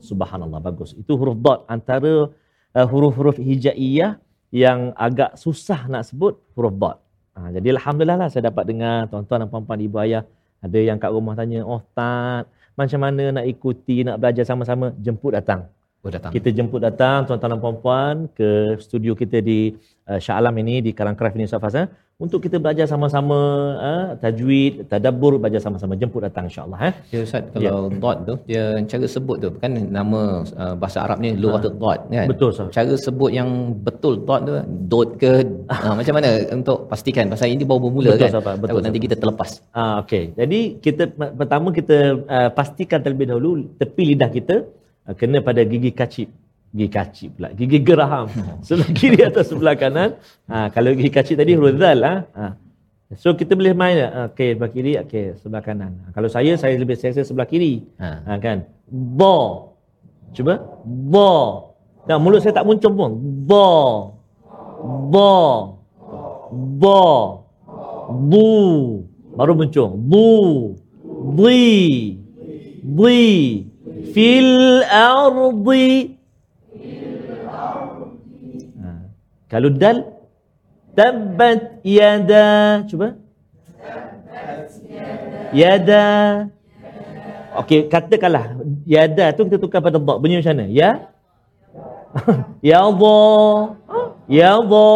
Subhanallah 0.00 0.62
bagus. 0.62 0.94
Itu 0.94 1.18
huruf 1.18 1.36
dot 1.42 1.66
antara 1.66 2.30
uh, 2.72 2.86
huruf-huruf 2.86 3.36
hijaiyah 3.36 4.22
yang 4.54 4.94
agak 4.94 5.34
susah 5.34 5.90
nak 5.90 6.06
sebut 6.06 6.38
huruf 6.54 6.74
dot. 6.78 6.96
Ha, 7.34 7.50
jadi 7.54 7.78
alhamdulillah 7.78 8.26
lah 8.26 8.28
saya 8.30 8.50
dapat 8.50 8.66
dengar 8.66 9.06
tuan-tuan 9.06 9.46
dan 9.46 9.48
puan-puan 9.50 9.78
ibu 9.78 9.96
ayah 10.02 10.26
ada 10.60 10.76
yang 10.76 11.00
kat 11.00 11.08
rumah 11.08 11.32
tanya, 11.32 11.64
"Oh, 11.64 11.80
Tat, 11.96 12.44
macam 12.76 13.00
mana 13.00 13.40
nak 13.40 13.46
ikuti, 13.48 14.04
nak 14.04 14.20
belajar 14.20 14.44
sama-sama?" 14.44 14.92
Jemput 15.00 15.32
datang. 15.32 15.72
Datang. 16.00 16.32
Kita 16.32 16.48
jemput 16.48 16.80
datang 16.80 17.28
tuan-tuan 17.28 17.52
dan 17.52 17.60
puan-puan 17.60 18.14
ke 18.32 18.80
studio 18.80 19.12
kita 19.12 19.44
di 19.44 19.76
uh, 20.08 20.16
Shah 20.16 20.40
Alam 20.40 20.56
ini 20.64 20.80
di 20.80 20.96
Karangkraf 20.96 21.36
ini 21.36 21.44
Ustaz 21.44 21.60
Faz 21.60 21.76
eh, 21.76 21.92
untuk 22.16 22.40
kita 22.44 22.56
belajar 22.56 22.88
sama-sama 22.88 23.38
uh, 23.76 24.06
tajwid, 24.16 24.88
tadabbur 24.88 25.36
belajar 25.36 25.60
sama-sama 25.60 26.00
jemput 26.00 26.24
datang 26.24 26.48
insya-Allah 26.48 26.80
eh. 26.88 26.94
Ya 27.12 27.20
Ustaz, 27.28 27.44
kalau 27.52 27.92
dot 27.92 28.16
tu, 28.24 28.34
dia 28.48 28.80
cara 28.88 29.04
sebut 29.04 29.36
tu 29.44 29.48
kan 29.60 29.76
nama 29.76 30.40
uh, 30.40 30.74
bahasa 30.80 31.04
Arab 31.04 31.20
ni 31.20 31.36
lughatul 31.36 31.76
dot 31.76 32.08
kan. 32.08 32.26
Betul, 32.32 32.48
Ustaz. 32.56 32.72
Cara 32.72 32.92
sebut 32.96 33.30
yang 33.36 33.76
betul 33.76 34.24
dot 34.24 34.40
tu 34.48 34.56
dot 34.88 35.20
ke 35.20 35.32
uh, 35.72 35.94
macam 36.00 36.16
mana 36.16 36.48
untuk 36.48 36.88
pastikan 36.88 37.28
pasal 37.28 37.52
ini 37.52 37.68
baru 37.68 37.92
bermula 37.92 38.16
Betul, 38.16 38.24
kan. 38.24 38.30
Ustaz, 38.32 38.56
betul, 38.56 38.68
Takut 38.72 38.82
nanti 38.88 39.00
kita 39.04 39.16
terlepas. 39.20 39.50
Ah 39.76 40.00
okey. 40.00 40.24
Jadi 40.32 40.60
kita 40.80 41.12
pertama 41.12 41.76
kita 41.76 42.24
uh, 42.24 42.48
pastikan 42.56 43.04
terlebih 43.04 43.28
dahulu 43.28 43.68
tepi 43.76 44.16
lidah 44.16 44.32
kita 44.32 44.79
kena 45.16 45.40
pada 45.40 45.62
gigi 45.64 45.90
kacip. 45.90 46.28
Gigi 46.70 46.88
kacip 46.90 47.30
pula. 47.34 47.50
Gigi 47.56 47.78
geraham. 47.82 48.30
Sebelah 48.66 48.90
kiri 48.94 49.20
atau 49.26 49.42
sebelah 49.42 49.74
kanan. 49.74 50.14
Ha, 50.46 50.70
kalau 50.70 50.94
gigi 50.94 51.10
kacip 51.10 51.34
tadi 51.40 51.58
huruf 51.58 51.76
zal 51.80 51.98
ha. 52.04 52.14
ha. 52.36 52.46
So 53.18 53.34
kita 53.34 53.58
boleh 53.58 53.74
main 53.74 53.98
ah, 54.06 54.30
okey 54.30 54.54
sebelah 54.54 54.70
kiri 54.70 54.92
okey 55.02 55.24
sebelah 55.42 55.62
kanan. 55.66 55.98
Ha, 55.98 56.14
kalau 56.14 56.30
saya 56.30 56.54
saya 56.54 56.78
lebih 56.78 56.94
selesa 56.94 57.26
sebelah 57.26 57.48
kiri. 57.50 57.82
Ha. 57.98 58.22
Ha 58.22 58.38
kan. 58.38 58.62
Ba. 58.86 59.66
Cuba. 60.30 60.62
Ba. 60.86 61.30
Dan 62.06 62.22
mulut 62.22 62.38
saya 62.38 62.54
tak 62.54 62.66
muncung 62.66 62.94
pun. 62.94 63.10
Ba. 63.50 63.68
Ba. 65.10 65.34
Ba. 66.78 67.02
Bu. 68.10 68.46
Baru 69.34 69.52
muncung. 69.54 69.94
Bu. 69.94 70.26
Di. 71.34 72.18
Di. 72.82 73.69
Fil 74.12 74.82
ardi. 74.88 76.16
Ha. 78.80 78.90
Kalau 79.52 79.70
dal. 79.70 80.20
Tabbat 80.96 81.80
yada. 81.86 82.82
Cuba. 82.90 83.14
Yada. 85.50 86.06
Okey, 87.50 87.90
katakanlah 87.90 88.62
yada 88.86 89.34
tu 89.34 89.42
kita 89.46 89.58
tukar 89.58 89.82
pada 89.82 89.98
dha. 89.98 90.14
Bunyi 90.22 90.38
macam 90.38 90.54
mana? 90.54 90.66
Ya. 90.70 91.10
ya 92.70 92.82
dha. 92.90 93.18
Ya 94.30 94.54
dha. 94.58 94.90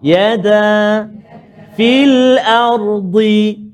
Yada. 0.00 0.64
Fil 1.76 2.40
ardi. 2.40 3.72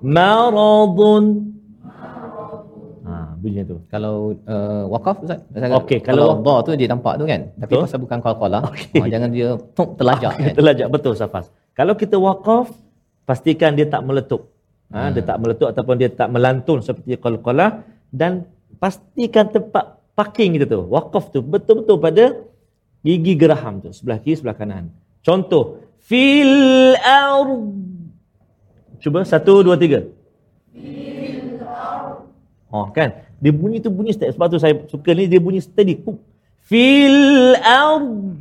Maradun. 0.00 1.24
Bunyi 3.40 3.64
tu. 3.64 3.80
Kalau 3.88 4.36
uh, 4.44 4.84
wakaf 4.92 5.24
Ustaz. 5.24 5.40
Okey, 5.80 6.04
kalau 6.04 6.36
kalau- 6.38 6.44
dha 6.44 6.54
tu 6.66 6.70
dia 6.76 6.88
nampak 6.92 7.14
tu 7.16 7.24
kan. 7.24 7.48
Tapi 7.56 7.72
Betul. 7.72 7.82
pasal 7.88 7.98
bukan 8.04 8.18
qalqalah. 8.20 8.60
Okay. 8.70 9.08
jangan 9.08 9.30
dia 9.32 9.48
tuk 9.72 9.96
terlajak 9.96 10.32
kan. 10.40 10.52
Terlajak 10.52 10.88
betul 10.92 11.14
Safas. 11.16 11.48
Kalau 11.72 11.96
kita 11.96 12.20
wakaf, 12.20 12.68
pastikan 13.24 13.72
dia 13.72 13.88
tak 13.88 14.04
meletup. 14.04 14.52
Ha, 14.90 15.14
dia 15.14 15.22
tak 15.22 15.38
meletup 15.38 15.70
ataupun 15.70 15.94
dia 15.96 16.10
tak 16.10 16.28
melantun 16.34 16.82
seperti 16.82 17.14
qalqalah 17.14 17.86
dan 18.10 18.44
pastikan 18.82 19.46
tempat 19.46 20.02
parking 20.18 20.58
kita 20.58 20.66
tu, 20.66 20.82
wakaf 20.90 21.30
tu 21.30 21.38
betul-betul 21.40 21.96
pada 21.96 22.24
gigi 23.00 23.38
geraham 23.38 23.78
tu, 23.78 23.94
sebelah 23.94 24.18
kiri 24.18 24.34
sebelah 24.34 24.58
kanan. 24.58 24.90
Contoh, 25.22 25.78
fil 26.02 26.92
ard. 26.98 27.70
Cuba 28.98 29.22
satu, 29.22 29.62
dua, 29.62 29.78
tiga. 29.78 30.04
Oh 32.70 32.86
kan, 32.90 33.14
dia 33.40 33.52
bunyi 33.56 33.80
tu 33.80 33.88
bunyi 33.88 34.12
steady. 34.12 34.36
Sebab 34.36 34.46
tu 34.52 34.60
saya 34.60 34.76
suka 34.84 35.10
ni 35.16 35.24
dia 35.24 35.40
bunyi 35.40 35.64
steady. 35.64 35.96
Kuk. 35.96 36.20
Fil 36.68 37.56
ard. 37.64 38.36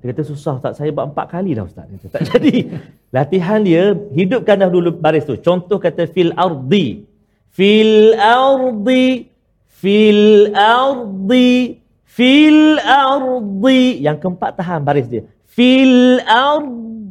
Dia 0.00 0.14
kata 0.14 0.22
susah 0.22 0.62
Ustaz, 0.62 0.78
saya 0.78 0.94
buat 0.94 1.10
empat 1.10 1.26
kali 1.26 1.58
dah 1.58 1.66
Ustaz. 1.66 1.90
Kata, 1.90 2.06
tak 2.14 2.22
jadi. 2.30 2.70
Latihan 3.16 3.60
dia, 3.66 3.90
hidupkan 4.14 4.62
dah 4.62 4.70
dulu 4.70 4.94
baris 4.94 5.26
tu. 5.26 5.34
Contoh 5.42 5.82
kata 5.82 6.06
fil 6.06 6.30
ardi. 6.38 7.02
Fil 7.50 8.14
ardi. 8.14 9.26
Fil 9.66 10.54
ardi. 10.54 11.82
Fil 12.06 12.78
ardi. 12.78 13.82
Yang 14.06 14.16
keempat 14.22 14.50
tahan 14.62 14.86
baris 14.86 15.10
dia. 15.10 15.26
Fil 15.50 16.22
ard. 16.22 17.05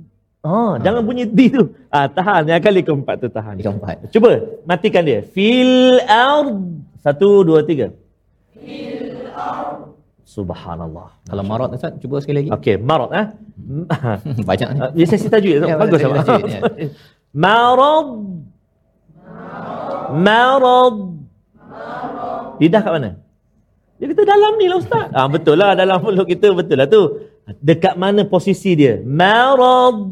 Oh, 0.45 0.77
jangan 0.77 1.01
bunyi 1.01 1.25
di 1.25 1.49
tu. 1.49 1.73
Ah, 1.89 2.05
tahan. 2.05 2.45
Yang 2.45 2.61
kali 2.61 2.81
keempat 2.85 3.15
tu 3.17 3.27
tahan. 3.27 3.57
Keempat. 3.57 4.13
Cuba 4.13 4.61
matikan 4.63 5.01
dia. 5.01 5.25
Fil 5.25 5.97
ard. 6.05 6.85
Satu, 7.01 7.41
dua, 7.41 7.65
tiga. 7.65 7.89
Subhanallah. 10.25 11.15
Kalau 11.25 11.43
marad 11.45 11.73
Ustaz, 11.73 11.97
cuba 11.97 12.21
sekali 12.21 12.45
lagi. 12.45 12.49
Okey, 12.53 12.75
marad 12.77 13.09
eh. 13.15 13.25
Banyak 14.49 14.69
ni. 14.75 14.79
Dia 15.01 15.05
sesi 15.07 15.27
tajwid 15.31 15.63
tu. 15.63 15.67
Ya, 15.69 15.77
Bagus 15.81 15.97
sesi 15.97 16.13
sama. 16.21 16.45
ya. 16.45 16.61
Marad. 17.45 18.07
Marad. 20.13 20.95
Lidah 22.61 22.81
kat 22.85 22.91
mana? 22.93 23.11
Dia 23.95 24.05
kata 24.11 24.23
dalam 24.27 24.51
ni 24.59 24.67
lah 24.67 24.77
Ustaz. 24.77 25.07
Ah, 25.09 25.27
betul 25.27 25.55
lah 25.55 25.71
dalam 25.73 26.03
mulut 26.03 26.27
kita 26.27 26.51
betul 26.51 26.77
lah 26.77 26.87
tu. 26.87 27.01
Dekat 27.63 27.95
mana 27.95 28.27
posisi 28.27 28.75
dia? 28.75 28.99
Marad. 29.01 30.03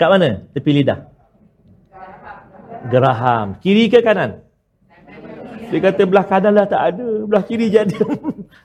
Kat 0.00 0.08
mana? 0.08 0.40
Tepi 0.56 0.70
lidah. 0.80 1.12
Geraham. 2.88 3.60
Kiri 3.60 3.92
ke 3.92 4.00
kanan? 4.00 4.40
Dia 5.68 5.78
kata 5.84 6.08
belah 6.08 6.24
kanan 6.24 6.56
lah 6.56 6.64
tak 6.64 6.80
ada. 6.96 7.08
Belah 7.28 7.44
kiri 7.44 7.68
je 7.68 7.84
ada. 7.84 7.98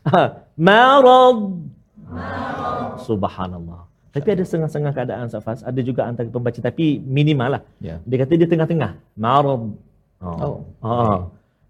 Ha, 0.05 0.45
Marad. 0.53 1.65
Subhanallah. 3.03 3.89
Tapi 4.13 4.27
ada 4.31 4.43
setengah-setengah 4.45 4.93
keadaan 4.95 5.27
Safas. 5.33 5.65
Ada 5.65 5.81
juga 5.81 6.05
antara 6.07 6.29
pembaca 6.29 6.55
tapi 6.61 7.01
minimal 7.03 7.59
lah. 7.59 7.61
Ya. 7.81 7.99
Dia 8.05 8.17
kata 8.21 8.38
dia 8.39 8.47
tengah-tengah. 8.47 8.95
Marad. 9.17 9.75
Oh. 10.23 10.39
Oh. 10.39 10.57
Ha. 10.86 10.93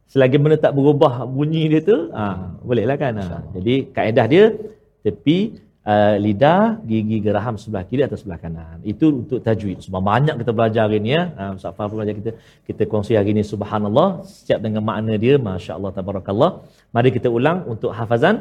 Selagi 0.06 0.38
benda 0.38 0.62
tak 0.62 0.78
berubah 0.78 1.26
bunyi 1.26 1.66
dia 1.66 1.82
tu, 1.82 2.14
ha, 2.14 2.54
boleh 2.62 2.86
lah 2.86 2.94
kan. 3.02 3.18
Ha. 3.18 3.50
Jadi 3.58 3.90
kaedah 3.90 4.26
dia 4.30 4.54
tepi 5.02 5.58
uh, 5.86 6.18
lidah, 6.26 6.82
gigi 6.90 7.18
geraham 7.22 7.56
sebelah 7.62 7.86
kiri 7.90 8.02
atau 8.08 8.18
sebelah 8.22 8.40
kanan. 8.42 8.78
Itu 8.82 9.06
untuk 9.22 9.40
tajwid. 9.46 9.78
Sebab 9.86 10.02
banyak 10.12 10.36
kita 10.42 10.52
belajar 10.58 10.82
hari 10.90 10.98
ni 11.06 11.12
ya. 11.16 11.24
Uh, 11.38 11.52
Ustaz 11.58 11.74
Faham 11.78 11.90
belajar 11.96 12.14
kita 12.20 12.32
kita 12.68 12.84
kongsi 12.92 13.14
hari 13.20 13.32
ni 13.38 13.44
subhanallah 13.46 14.26
setiap 14.26 14.60
dengan 14.66 14.82
makna 14.90 15.14
dia 15.22 15.38
masya-Allah 15.38 15.92
tabarakallah. 15.98 16.52
Mari 16.92 17.10
kita 17.18 17.30
ulang 17.38 17.58
untuk 17.70 17.94
hafazan. 17.94 18.36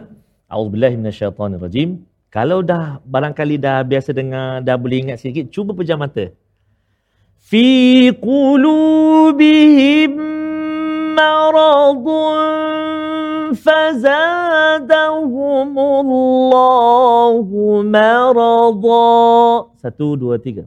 A'udzubillahi 0.48 0.96
minasyaitonirrajim. 1.00 1.90
Kalau 2.34 2.66
dah 2.66 2.98
barangkali 3.06 3.62
dah 3.62 3.78
biasa 3.86 4.10
dengar 4.10 4.58
dah 4.66 4.74
boleh 4.74 5.06
ingat 5.06 5.22
sikit 5.22 5.54
cuba 5.54 5.70
pejam 5.78 6.02
mata. 6.02 6.34
Fi 7.38 8.10
qulubihim 8.26 10.18
maradun 11.14 13.13
فزادهم 13.52 15.24
الله 15.78 17.46
مرضا. 17.82 19.66
ستو 19.76 20.14
دو 20.16 20.36
تيجا 20.36 20.66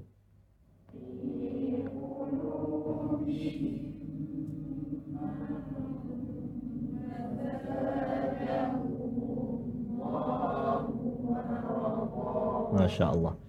ما 12.74 12.88
شاء 12.88 13.14
الله 13.14 13.47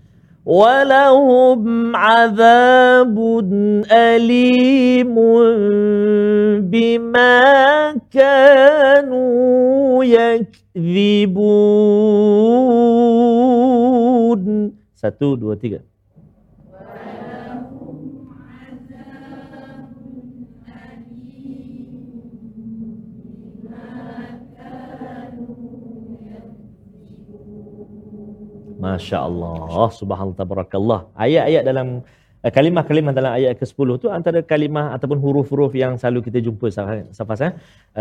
ولهم 0.48 1.92
عذاب 1.96 3.16
أليم 3.92 5.14
بما 6.72 7.36
كانوا 8.08 10.04
يكذبون. 10.04 11.28
satu 14.96 15.36
dua 15.36 15.54
tiga 15.60 15.84
Masya 28.84 29.18
Allah, 29.28 29.86
subhanallah, 30.00 30.38
tabarakallah. 30.42 31.00
Ayat-ayat 31.24 31.62
dalam 31.70 31.88
uh, 32.44 32.50
kalimah-kalimah 32.56 33.12
dalam 33.18 33.32
ayat 33.38 33.52
ke-10 33.60 33.88
tu 34.02 34.08
antara 34.18 34.38
kalimah 34.52 34.86
ataupun 34.96 35.18
huruf-huruf 35.24 35.72
yang 35.82 35.92
selalu 36.00 36.20
kita 36.26 36.38
jumpa 36.46 36.66
safas 37.18 37.40
eh. 37.48 37.52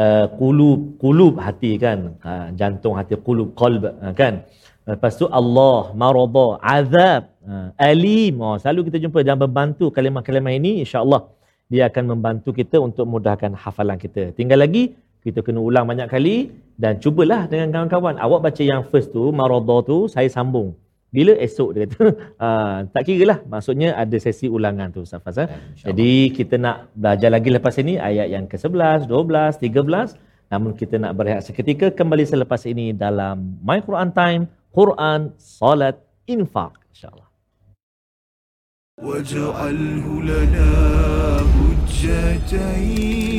Uh, 0.03 0.25
qulub, 0.39 0.80
qulub 1.03 1.34
hati 1.45 1.71
kan. 1.86 1.99
Uh, 2.30 2.47
jantung 2.59 2.93
hati 2.99 3.17
qalb 3.61 3.84
uh, 3.89 4.13
kan. 4.21 4.45
Lepas 4.88 5.19
tu 5.19 5.25
Allah, 5.39 5.91
marada, 6.01 6.47
azab, 6.78 7.21
uh, 7.43 7.69
alim. 7.91 8.36
Oh, 8.39 8.55
selalu 8.61 8.88
kita 8.88 8.97
jumpa 9.03 9.19
dan 9.28 9.36
membantu 9.36 9.91
kalimah-kalimah 9.97 10.53
ini 10.59 10.71
insya-Allah 10.86 11.21
dia 11.67 11.84
akan 11.91 12.03
membantu 12.15 12.55
kita 12.55 12.80
untuk 12.80 13.05
mudahkan 13.13 13.51
hafalan 13.63 13.99
kita. 13.99 14.32
Tinggal 14.32 14.63
lagi 14.63 14.95
kita 15.26 15.41
kena 15.47 15.61
ulang 15.62 15.87
banyak 15.87 16.09
kali 16.11 16.37
dan 16.83 16.99
cubalah 17.03 17.47
dengan 17.47 17.68
kawan-kawan 17.74 18.18
awak 18.18 18.41
baca 18.47 18.62
yang 18.62 18.83
first 18.91 19.14
tu 19.16 19.30
marada 19.30 19.76
tu 19.87 20.11
saya 20.14 20.26
sambung 20.26 20.74
bila 21.12 21.33
esok 21.47 21.70
dia 21.76 21.85
kata 21.85 22.05
uh, 22.47 22.76
tak 22.95 23.03
kira 23.07 23.24
lah 23.30 23.39
maksudnya 23.53 23.93
ada 24.03 24.16
sesi 24.16 24.49
ulangan 24.49 24.89
tu 24.95 25.05
Ustaz 25.07 25.20
Fazal 25.24 25.47
ya, 25.47 25.93
jadi 25.93 26.11
kita 26.33 26.57
nak 26.57 26.76
belajar 26.97 27.30
lagi 27.37 27.49
lepas 27.53 27.74
ini 27.83 27.95
ayat 28.01 28.28
yang 28.35 28.45
ke-11 28.49 29.07
12 29.07 29.61
13 29.61 30.53
namun 30.53 30.72
kita 30.80 30.97
nak 30.97 31.12
berehat 31.16 31.45
seketika 31.45 31.93
kembali 31.93 32.24
selepas 32.24 32.64
ini 32.72 32.97
dalam 32.97 33.61
My 33.61 33.78
Quran 33.85 34.11
Time 34.16 34.43
Quran 34.72 35.37
Salat 35.37 36.01
Infaq 36.26 36.72
insyaallah 36.93 37.28
واجعله 39.03 40.07
لنا 40.22 40.70
حجتين 41.55 43.36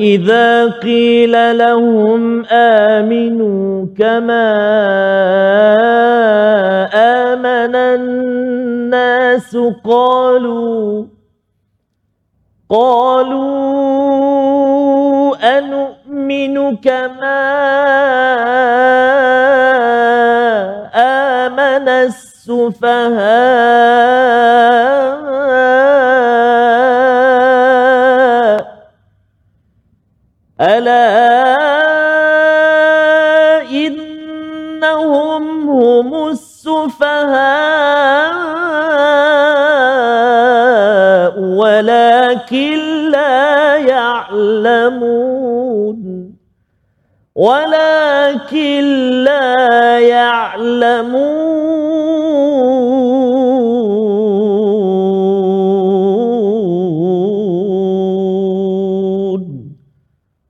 وإذا 0.00 0.66
قيل 0.80 1.58
لهم 1.58 2.44
آمنوا 2.50 3.86
كما 3.98 4.48
آمن 6.94 7.74
الناس 7.76 9.56
قالوا 9.84 11.04
قالوا 12.70 13.50
أنؤمن 15.58 16.76
كما 16.76 17.40
آمن 20.96 21.88
السفهاء 21.88 23.89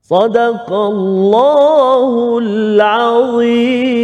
صدق 0.09 0.73
الله 0.73 2.39
العظيم 2.41 3.95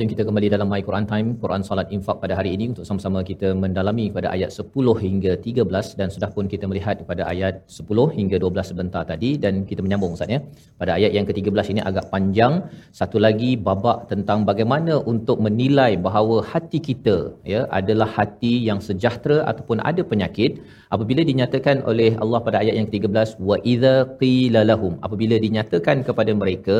Al-Azim 0.00 0.16
kita 0.16 0.24
kembali 0.28 0.48
dalam 0.52 0.68
My 0.72 0.80
Quran 0.86 1.04
Time, 1.10 1.28
Quran 1.40 1.62
Salat 1.66 1.88
Infak 1.96 2.16
pada 2.22 2.34
hari 2.36 2.50
ini 2.56 2.64
untuk 2.72 2.84
sama-sama 2.88 3.20
kita 3.30 3.48
mendalami 3.62 4.06
pada 4.14 4.28
ayat 4.34 4.50
10 4.62 4.94
hingga 5.04 5.32
13 5.46 5.98
dan 5.98 6.08
sudah 6.14 6.30
pun 6.36 6.44
kita 6.52 6.64
melihat 6.70 6.96
pada 7.10 7.22
ayat 7.32 7.54
10 7.78 8.06
hingga 8.16 8.36
12 8.44 8.70
sebentar 8.70 9.02
tadi 9.10 9.30
dan 9.42 9.54
kita 9.70 9.84
menyambung 9.84 10.16
Ustaz 10.16 10.32
ya. 10.34 10.40
Pada 10.80 10.92
ayat 10.98 11.12
yang 11.16 11.26
ke-13 11.28 11.68
ini 11.74 11.82
agak 11.90 12.06
panjang, 12.14 12.54
satu 13.00 13.20
lagi 13.26 13.50
babak 13.68 14.08
tentang 14.12 14.48
bagaimana 14.50 14.96
untuk 15.12 15.36
menilai 15.46 15.92
bahawa 16.06 16.38
hati 16.52 16.80
kita 16.88 17.18
ya 17.52 17.60
adalah 17.80 18.08
hati 18.16 18.54
yang 18.68 18.80
sejahtera 18.88 19.38
ataupun 19.52 19.84
ada 19.90 20.00
penyakit 20.12 20.64
apabila 20.96 21.22
dinyatakan 21.30 21.84
oleh 21.92 22.10
Allah 22.24 22.40
pada 22.46 22.56
ayat 22.62 22.74
yang 22.78 22.88
ke-13 22.88 23.36
wa 23.50 23.58
idza 23.74 23.94
qila 24.22 24.62
lahum 24.72 24.94
apabila 25.08 25.36
dinyatakan 25.46 25.98
kepada 26.08 26.32
mereka 26.42 26.78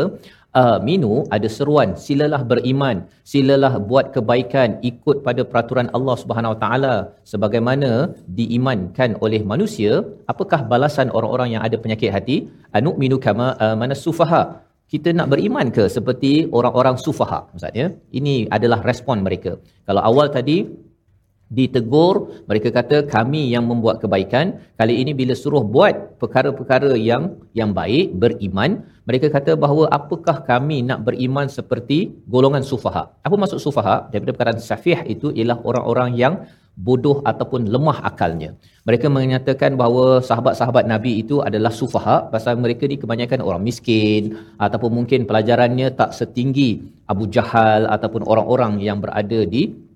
aminu 0.58 1.12
ada 1.36 1.48
seruan 1.56 1.94
silalah 2.04 2.42
beriman 2.50 2.96
silalah 3.32 3.72
buat 3.90 4.06
kebaikan 4.14 4.82
ikut 4.90 5.16
pada 5.26 5.42
peraturan 5.50 5.88
Allah 5.96 6.16
Subhanahu 6.22 6.54
Wa 6.54 6.60
Taala. 6.64 6.94
Sebagaimana 7.32 7.90
diimankan 8.38 9.10
oleh 9.24 9.42
manusia 9.52 10.02
apakah 10.32 10.60
balasan 10.72 11.08
orang-orang 11.16 11.54
yang 11.54 11.62
ada 11.66 11.76
penyakit 11.78 12.10
hati? 12.16 12.36
Anu'minu 12.78 13.18
kama 13.26 13.54
amana 13.70 13.94
sufaha. 14.06 14.42
Kita 14.92 15.14
nak 15.14 15.30
beriman 15.32 15.66
ke 15.76 15.86
seperti 15.96 16.32
orang-orang 16.58 16.96
sufaha 16.98 17.46
maksudnya 17.54 17.94
ini 18.18 18.36
adalah 18.56 18.82
respon 18.90 19.22
mereka. 19.26 19.52
Kalau 19.86 20.02
awal 20.10 20.34
tadi 20.34 20.66
ditegur 21.50 22.30
mereka 22.46 22.70
kata 22.70 22.96
kami 23.10 23.50
yang 23.50 23.66
membuat 23.66 23.98
kebaikan. 23.98 24.62
Kali 24.78 25.02
ini 25.02 25.12
bila 25.20 25.34
suruh 25.34 25.66
buat 25.66 26.16
perkara-perkara 26.22 26.94
yang 26.94 27.36
yang 27.58 27.74
baik 27.74 28.14
beriman 28.22 28.86
mereka 29.02 29.26
kata 29.34 29.58
bahawa 29.58 29.90
apakah 29.90 30.46
kami 30.46 30.86
nak 30.86 31.02
beriman 31.02 31.50
seperti 31.50 32.14
golongan 32.30 32.62
sufaha 32.62 33.10
apa 33.26 33.34
maksud 33.34 33.58
sufaha 33.58 34.06
daripada 34.14 34.32
perkataan 34.32 34.62
safih 34.62 35.02
itu 35.10 35.34
ialah 35.34 35.58
orang-orang 35.66 36.10
yang 36.14 36.34
bodoh 36.78 37.18
ataupun 37.30 37.68
lemah 37.68 37.98
akalnya. 38.06 38.56
Mereka 38.88 39.12
menyatakan 39.12 39.76
bahawa 39.76 40.22
sahabat-sahabat 40.24 40.88
nabi 40.88 41.20
itu 41.20 41.42
adalah 41.44 41.68
sufaha 41.68 42.30
pasal 42.32 42.56
mereka 42.56 42.88
ni 42.88 42.96
kebanyakan 42.96 43.44
orang 43.44 43.62
miskin 43.66 44.38
ataupun 44.56 44.90
mungkin 44.98 45.28
pelajarannya 45.28 45.92
tak 45.98 46.16
setinggi 46.16 46.80
Abu 47.10 47.28
Jahal 47.28 47.84
ataupun 47.90 48.24
orang-orang 48.24 48.80
yang 48.80 49.02
berada 49.04 49.44
di 49.44 49.89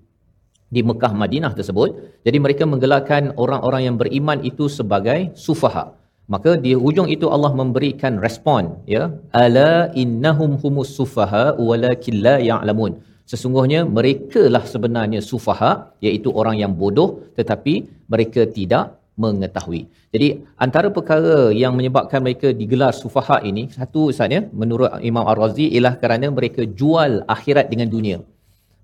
di 0.73 0.81
Mekah 0.89 1.13
Madinah 1.21 1.53
tersebut. 1.57 1.89
Jadi 2.25 2.37
mereka 2.45 2.63
menggelarkan 2.71 3.33
orang-orang 3.43 3.81
yang 3.87 3.95
beriman 4.01 4.39
itu 4.49 4.65
sebagai 4.77 5.19
sufaha. 5.45 5.85
Maka 6.33 6.57
di 6.57 6.71
hujung 6.73 7.05
itu 7.15 7.29
Allah 7.35 7.51
memberikan 7.53 8.17
respon 8.17 8.81
ya 8.93 9.13
ala 9.29 9.93
innahum 9.93 10.57
humus 10.61 10.91
sufaha 10.97 11.53
walakin 11.67 12.15
la 12.25 12.35
ya'lamun. 12.49 12.97
Sesungguhnya 13.31 13.85
mereka 13.97 14.41
lah 14.55 14.63
sebenarnya 14.73 15.21
sufaha 15.31 15.71
iaitu 16.05 16.29
orang 16.39 16.57
yang 16.61 16.73
bodoh 16.81 17.09
tetapi 17.37 17.73
mereka 18.13 18.41
tidak 18.57 18.97
mengetahui. 19.23 19.81
Jadi 20.13 20.27
antara 20.65 20.89
perkara 20.97 21.53
yang 21.61 21.73
menyebabkan 21.77 22.19
mereka 22.25 22.49
digelar 22.61 22.91
sufaha 23.03 23.37
ini 23.49 23.69
satu 23.77 24.09
ustaz 24.11 24.33
ya 24.35 24.41
menurut 24.61 24.89
Imam 25.09 25.25
Ar-Razi 25.31 25.65
ialah 25.77 25.93
kerana 26.01 26.27
mereka 26.37 26.61
jual 26.81 27.21
akhirat 27.35 27.69
dengan 27.73 27.89
dunia 27.95 28.17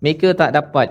mereka 0.04 0.28
tak 0.41 0.52
dapat 0.58 0.88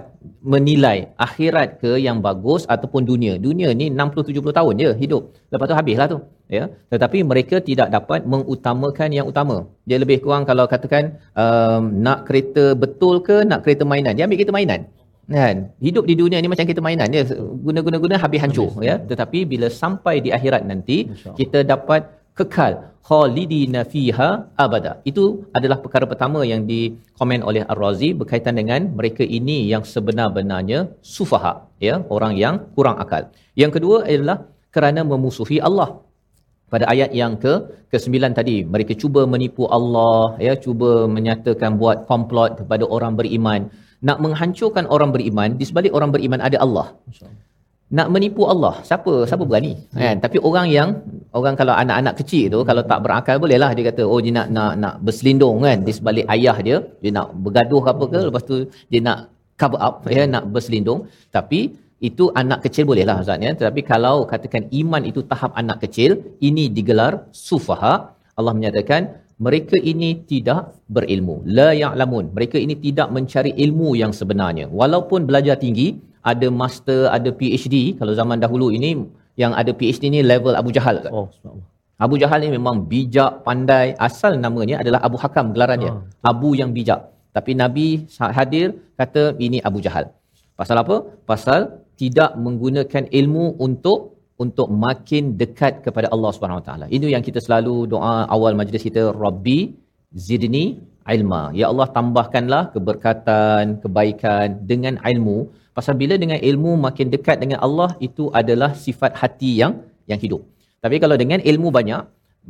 menilai 0.52 1.11
akhirat 1.26 1.68
ke 1.82 1.98
yang 2.06 2.18
bagus 2.26 2.62
ataupun 2.74 3.02
dunia. 3.11 3.34
Dunia 3.46 3.68
ni 3.80 3.86
60-70 3.90 4.54
tahun 4.58 4.74
je 4.82 4.90
hidup. 5.02 5.22
Lepas 5.52 5.66
tu 5.70 5.76
habislah 5.78 6.06
tu. 6.12 6.18
Ya. 6.56 6.64
Tetapi 6.92 7.18
mereka 7.30 7.56
tidak 7.68 7.88
dapat 7.96 8.22
mengutamakan 8.32 9.11
yang 9.11 9.26
utama. 9.32 9.56
Dia 9.88 9.98
lebih 10.02 10.22
kurang 10.22 10.46
kalau 10.50 10.64
katakan 10.70 11.18
um, 11.42 11.82
nak 12.06 12.30
kereta 12.30 12.78
betul 12.78 13.18
ke 13.28 13.42
nak 13.50 13.66
kereta 13.66 13.82
mainan. 13.82 14.14
Dia 14.14 14.24
ambil 14.30 14.38
kereta 14.40 14.54
mainan. 14.54 14.80
Kan? 15.30 15.56
Hidup 15.86 16.04
di 16.11 16.14
dunia 16.18 16.38
ni 16.42 16.50
macam 16.50 16.66
kereta 16.66 16.82
mainan 16.82 17.06
dia 17.14 17.22
guna-guna-guna 17.66 18.14
habis 18.24 18.42
hancur 18.42 18.70
ya. 18.82 18.94
Tetapi 19.11 19.42
bila 19.52 19.66
sampai 19.82 20.22
di 20.22 20.30
akhirat 20.38 20.62
nanti 20.70 21.11
kita 21.38 21.66
dapat 21.66 22.06
kekal 22.38 22.89
khalidina 23.09 23.80
fiha 23.92 24.28
abada. 24.64 24.92
Itu 25.11 25.24
adalah 25.59 25.78
perkara 25.84 26.05
pertama 26.12 26.40
yang 26.53 26.62
dikomen 26.70 27.40
oleh 27.51 27.62
Ar-Razi 27.72 28.11
berkaitan 28.20 28.55
dengan 28.61 28.90
mereka 28.98 29.24
ini 29.38 29.59
yang 29.72 29.82
sebenar-benarnya 29.92 30.80
sufaha, 31.14 31.55
ya, 31.88 31.94
orang 32.16 32.34
yang 32.42 32.55
kurang 32.76 32.96
akal. 33.05 33.24
Yang 33.62 33.72
kedua 33.76 33.96
adalah 34.12 34.38
kerana 34.76 35.03
memusuhi 35.12 35.59
Allah. 35.68 35.90
Pada 36.72 36.86
ayat 36.86 37.11
yang 37.20 37.34
ke 37.42 37.53
ke-9 37.90 38.14
tadi, 38.38 38.57
mereka 38.62 38.94
cuba 38.94 39.26
menipu 39.26 39.66
Allah, 39.78 40.38
ya, 40.46 40.55
cuba 40.55 40.90
menyatakan 41.16 41.74
buat 41.82 42.07
komplot 42.11 42.62
kepada 42.62 42.86
orang 42.96 43.18
beriman, 43.18 43.66
nak 44.07 44.18
menghancurkan 44.24 44.86
orang 44.86 45.11
beriman, 45.11 45.59
di 45.59 45.64
sebalik 45.66 45.90
orang 45.98 46.14
beriman 46.14 46.38
ada 46.38 46.62
Allah. 46.62 46.86
Nak 47.99 48.09
menipu 48.14 48.43
Allah, 48.53 48.74
siapa? 48.88 49.12
Siapa 49.28 49.45
berani? 49.51 49.74
Kan? 50.03 50.16
Tapi 50.24 50.38
orang 50.49 50.66
yang 50.76 50.88
orang 51.38 51.55
kalau 51.61 51.74
anak-anak 51.82 52.14
kecil 52.20 52.45
tu 52.55 52.61
kalau 52.68 52.82
tak 52.91 53.01
berakal 53.05 53.36
bolehlah 53.43 53.70
dia 53.76 53.84
kata 53.91 54.03
oh 54.12 54.20
dia 54.24 54.32
nak 54.38 54.47
nak 54.57 54.72
nak 54.82 54.95
berselindung 55.07 55.57
kan? 55.66 55.78
Di 55.86 55.93
sebalik 55.99 56.26
ayah 56.34 56.57
dia 56.66 56.76
dia 57.03 57.11
nak 57.18 57.28
bergaduh 57.45 57.82
apa 57.93 58.05
ke 58.12 58.20
lepas 58.30 58.45
tu 58.51 58.57
dia 58.93 59.01
nak 59.09 59.18
cover 59.61 59.80
up 59.88 59.95
ya 60.16 60.22
nak 60.34 60.45
berselindung. 60.55 61.01
Tapi 61.36 61.61
itu 62.09 62.24
anak 62.43 62.61
kecil 62.64 62.84
bolehlah 62.91 63.16
ustaz 63.24 63.43
ya. 63.47 63.53
Tetapi 63.59 63.80
kalau 63.93 64.16
katakan 64.32 64.70
iman 64.80 65.03
itu 65.11 65.20
tahap 65.32 65.51
anak 65.62 65.78
kecil 65.84 66.11
ini 66.49 66.66
digelar 66.76 67.12
sufaha 67.49 67.95
Allah 68.38 68.55
menyatakan 68.59 69.03
mereka 69.47 69.76
ini 69.93 70.11
tidak 70.30 70.61
berilmu. 70.95 71.36
La 71.59 71.68
ya'lamun. 71.82 72.24
Mereka 72.36 72.57
ini 72.64 72.74
tidak 72.86 73.09
mencari 73.16 73.53
ilmu 73.64 73.97
yang 74.03 74.12
sebenarnya. 74.20 74.68
Walaupun 74.80 75.24
belajar 75.28 75.57
tinggi 75.64 75.88
ada 76.22 76.48
master 76.60 77.08
ada 77.16 77.30
PhD 77.32 77.96
kalau 77.98 78.12
zaman 78.20 78.38
dahulu 78.44 78.68
ini 78.76 78.90
yang 79.42 79.52
ada 79.60 79.72
PhD 79.72 80.12
ni 80.14 80.20
level 80.32 80.54
Abu 80.60 80.70
Jahal 80.76 80.96
kan? 81.04 81.12
Oh. 81.12 81.28
Abu 82.04 82.16
Jahal 82.20 82.40
ni 82.44 82.48
memang 82.56 82.76
bijak, 82.92 83.44
pandai. 83.46 83.92
Asal 84.08 84.40
namanya 84.44 84.80
adalah 84.82 85.00
Abu 85.04 85.16
Hakam 85.22 85.52
gelarannya. 85.52 85.92
Ah. 85.92 86.32
Abu 86.32 86.56
yang 86.60 86.72
bijak. 86.76 87.00
Tapi 87.36 87.52
Nabi 87.62 87.86
hadir 88.38 88.66
kata 89.00 89.36
ini 89.46 89.60
Abu 89.68 89.78
Jahal. 89.84 90.04
Pasal 90.60 90.76
apa? 90.82 90.96
Pasal 91.30 91.60
tidak 92.00 92.30
menggunakan 92.44 93.04
ilmu 93.20 93.44
untuk 93.66 93.98
untuk 94.44 94.68
makin 94.84 95.36
dekat 95.40 95.84
kepada 95.84 96.08
Allah 96.14 96.30
Subhanahu 96.34 96.60
Wa 96.60 96.66
Taala. 96.68 96.86
Itu 96.96 97.06
yang 97.14 97.22
kita 97.28 97.40
selalu 97.44 97.74
doa 97.92 98.14
awal 98.34 98.56
majlis 98.60 98.84
kita 98.88 99.12
Rabbi 99.24 99.58
zidni 100.26 100.64
ilma. 101.14 101.42
Ya 101.60 101.66
Allah 101.72 101.88
tambahkanlah 101.96 102.62
keberkatan, 102.74 103.84
kebaikan 103.84 104.46
dengan 104.70 104.96
ilmu. 105.12 105.38
Pasal 105.80 105.96
bila 106.00 106.14
dengan 106.22 106.36
ilmu 106.36 106.72
makin 106.76 107.08
dekat 107.12 107.40
dengan 107.42 107.58
Allah 107.66 107.90
itu 108.06 108.24
adalah 108.40 108.76
sifat 108.76 109.12
hati 109.20 109.50
yang 109.60 109.80
yang 110.10 110.20
hidup. 110.24 110.44
Tapi 110.84 110.96
kalau 111.02 111.16
dengan 111.22 111.40
ilmu 111.50 111.72
banyak 111.76 112.02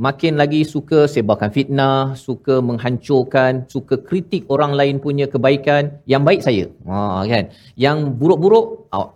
makin 0.07 0.35
lagi 0.41 0.67
suka 0.73 1.07
sebarkan 1.13 1.55
fitnah, 1.57 2.19
suka 2.27 2.59
menghancurkan, 2.69 3.71
suka 3.75 4.03
kritik 4.09 4.51
orang 4.55 4.75
lain 4.81 4.99
punya 5.05 5.31
kebaikan, 5.35 6.03
yang 6.13 6.27
baik 6.27 6.43
saya. 6.47 6.67
Ha 6.91 7.23
kan. 7.33 7.55
Yang 7.85 7.99
buruk-buruk 8.19 8.67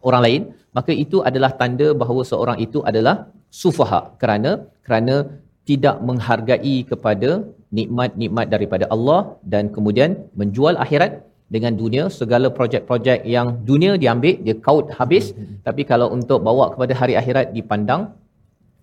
orang 0.08 0.22
lain, 0.26 0.42
maka 0.78 0.94
itu 1.04 1.18
adalah 1.30 1.50
tanda 1.58 1.90
bahawa 2.02 2.22
seorang 2.30 2.58
itu 2.66 2.86
adalah 2.90 3.16
sufaha 3.62 4.14
kerana 4.22 4.62
kerana 4.86 5.26
tidak 5.66 5.98
menghargai 6.06 6.76
kepada 6.86 7.42
nikmat-nikmat 7.78 8.46
daripada 8.54 8.86
Allah 8.94 9.20
dan 9.42 9.74
kemudian 9.74 10.10
menjual 10.38 10.78
akhirat 10.86 11.18
dengan 11.54 11.72
dunia 11.82 12.04
segala 12.18 12.48
projek-projek 12.58 13.18
yang 13.34 13.46
dunia 13.70 13.92
diambil 14.02 14.34
dia 14.46 14.56
kaut 14.66 14.86
habis 14.98 15.24
tapi 15.66 15.82
kalau 15.90 16.08
untuk 16.16 16.40
bawa 16.48 16.66
kepada 16.74 16.92
hari 17.00 17.14
akhirat 17.20 17.46
dipandang 17.56 18.02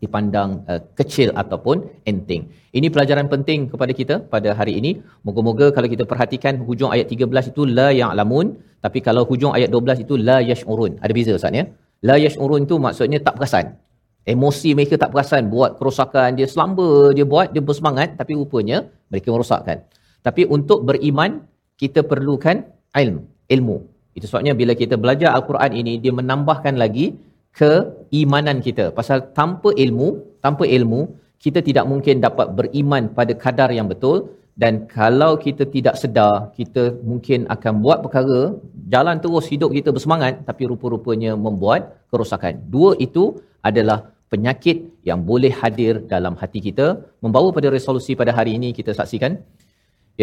dipandang 0.03 0.49
uh, 0.71 0.81
kecil 0.99 1.29
ataupun 1.41 1.85
enteng. 2.09 2.43
Ini 2.77 2.87
pelajaran 2.93 3.27
penting 3.33 3.69
kepada 3.71 3.93
kita 3.99 4.15
pada 4.33 4.49
hari 4.59 4.73
ini. 4.81 4.91
Moga-moga 5.27 5.69
kalau 5.75 5.87
kita 5.93 6.03
perhatikan 6.11 6.57
hujung 6.67 6.89
ayat 6.95 7.07
13 7.13 7.51
itu 7.53 7.61
la 7.77 7.89
ya'lamun, 8.01 8.57
tapi 8.85 8.99
kalau 9.07 9.23
hujung 9.29 9.53
ayat 9.57 9.69
12 9.69 10.03
itu 10.05 10.17
la 10.29 10.37
yash'urun. 10.51 10.97
Ada 11.05 11.13
beza 11.17 11.31
Ustaz 11.37 11.53
ya? 11.59 11.65
La 12.09 12.17
yash'urun 12.25 12.65
itu 12.67 12.75
maksudnya 12.85 13.21
tak 13.27 13.37
perasan. 13.37 13.77
Emosi 14.33 14.69
mereka 14.77 14.95
tak 15.03 15.13
perasan 15.13 15.49
buat 15.53 15.77
kerosakan 15.77 16.37
dia 16.37 16.47
selamba 16.49 16.89
dia 17.17 17.25
buat 17.31 17.47
dia 17.53 17.61
bersemangat 17.69 18.09
tapi 18.19 18.37
rupanya 18.41 18.77
mereka 19.09 19.29
merosakkan. 19.33 19.77
Tapi 20.25 20.45
untuk 20.55 20.85
beriman 20.89 21.41
kita 21.81 21.99
perlukan 22.11 22.57
ilmu, 23.01 23.21
ilmu. 23.55 23.77
Itu 24.17 24.25
sebabnya 24.29 24.53
bila 24.61 24.73
kita 24.81 24.95
belajar 25.03 25.29
Al-Quran 25.37 25.71
ini 25.81 25.93
dia 26.03 26.13
menambahkan 26.19 26.75
lagi 26.83 27.05
keimanan 27.59 28.57
kita. 28.67 28.85
Pasal 28.99 29.17
tanpa 29.39 29.69
ilmu, 29.85 30.07
tanpa 30.45 30.63
ilmu 30.77 31.01
kita 31.45 31.59
tidak 31.67 31.85
mungkin 31.91 32.15
dapat 32.27 32.47
beriman 32.57 33.03
pada 33.17 33.33
kadar 33.43 33.69
yang 33.77 33.87
betul 33.93 34.17
dan 34.61 34.73
kalau 34.97 35.31
kita 35.45 35.63
tidak 35.75 35.95
sedar 36.01 36.33
kita 36.57 36.83
mungkin 37.09 37.49
akan 37.55 37.73
buat 37.83 37.99
perkara 38.05 38.41
jalan 38.93 39.17
terus 39.23 39.45
hidup 39.53 39.69
kita 39.77 39.89
bersemangat 39.95 40.33
tapi 40.49 40.63
rupa-rupanya 40.71 41.33
membuat 41.45 41.81
kerosakan. 42.11 42.61
Dua 42.75 42.91
itu 43.07 43.23
adalah 43.69 43.99
penyakit 44.31 44.77
yang 45.09 45.19
boleh 45.29 45.51
hadir 45.61 45.93
dalam 46.13 46.33
hati 46.41 46.59
kita 46.67 46.87
membawa 47.23 47.49
pada 47.57 47.67
resolusi 47.77 48.13
pada 48.21 48.31
hari 48.37 48.51
ini 48.59 48.69
kita 48.77 48.91
saksikan 48.99 49.33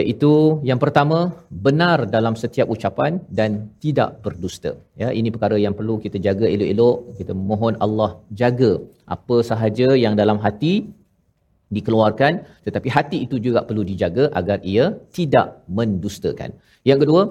iaitu 0.01 0.32
yang 0.68 0.80
pertama 0.84 1.18
benar 1.66 1.99
dalam 2.14 2.34
setiap 2.42 2.66
ucapan 2.74 3.12
dan 3.38 3.51
tidak 3.84 4.11
berdusta. 4.24 4.70
Ya 5.03 5.09
ini 5.18 5.28
perkara 5.34 5.57
yang 5.64 5.74
perlu 5.78 5.96
kita 6.05 6.18
jaga 6.26 6.46
elok-elok. 6.55 6.96
Kita 7.18 7.32
mohon 7.51 7.74
Allah 7.84 8.11
jaga 8.40 8.72
apa 9.16 9.36
sahaja 9.51 9.88
yang 10.05 10.14
dalam 10.22 10.38
hati 10.44 10.74
dikeluarkan 11.76 12.32
tetapi 12.66 12.88
hati 12.96 13.18
itu 13.26 13.36
juga 13.46 13.61
perlu 13.68 13.82
dijaga 13.90 14.24
agar 14.40 14.59
ia 14.74 14.84
tidak 15.18 15.49
mendustakan. 15.78 16.53
Yang 16.90 16.99
kedua 17.05 17.22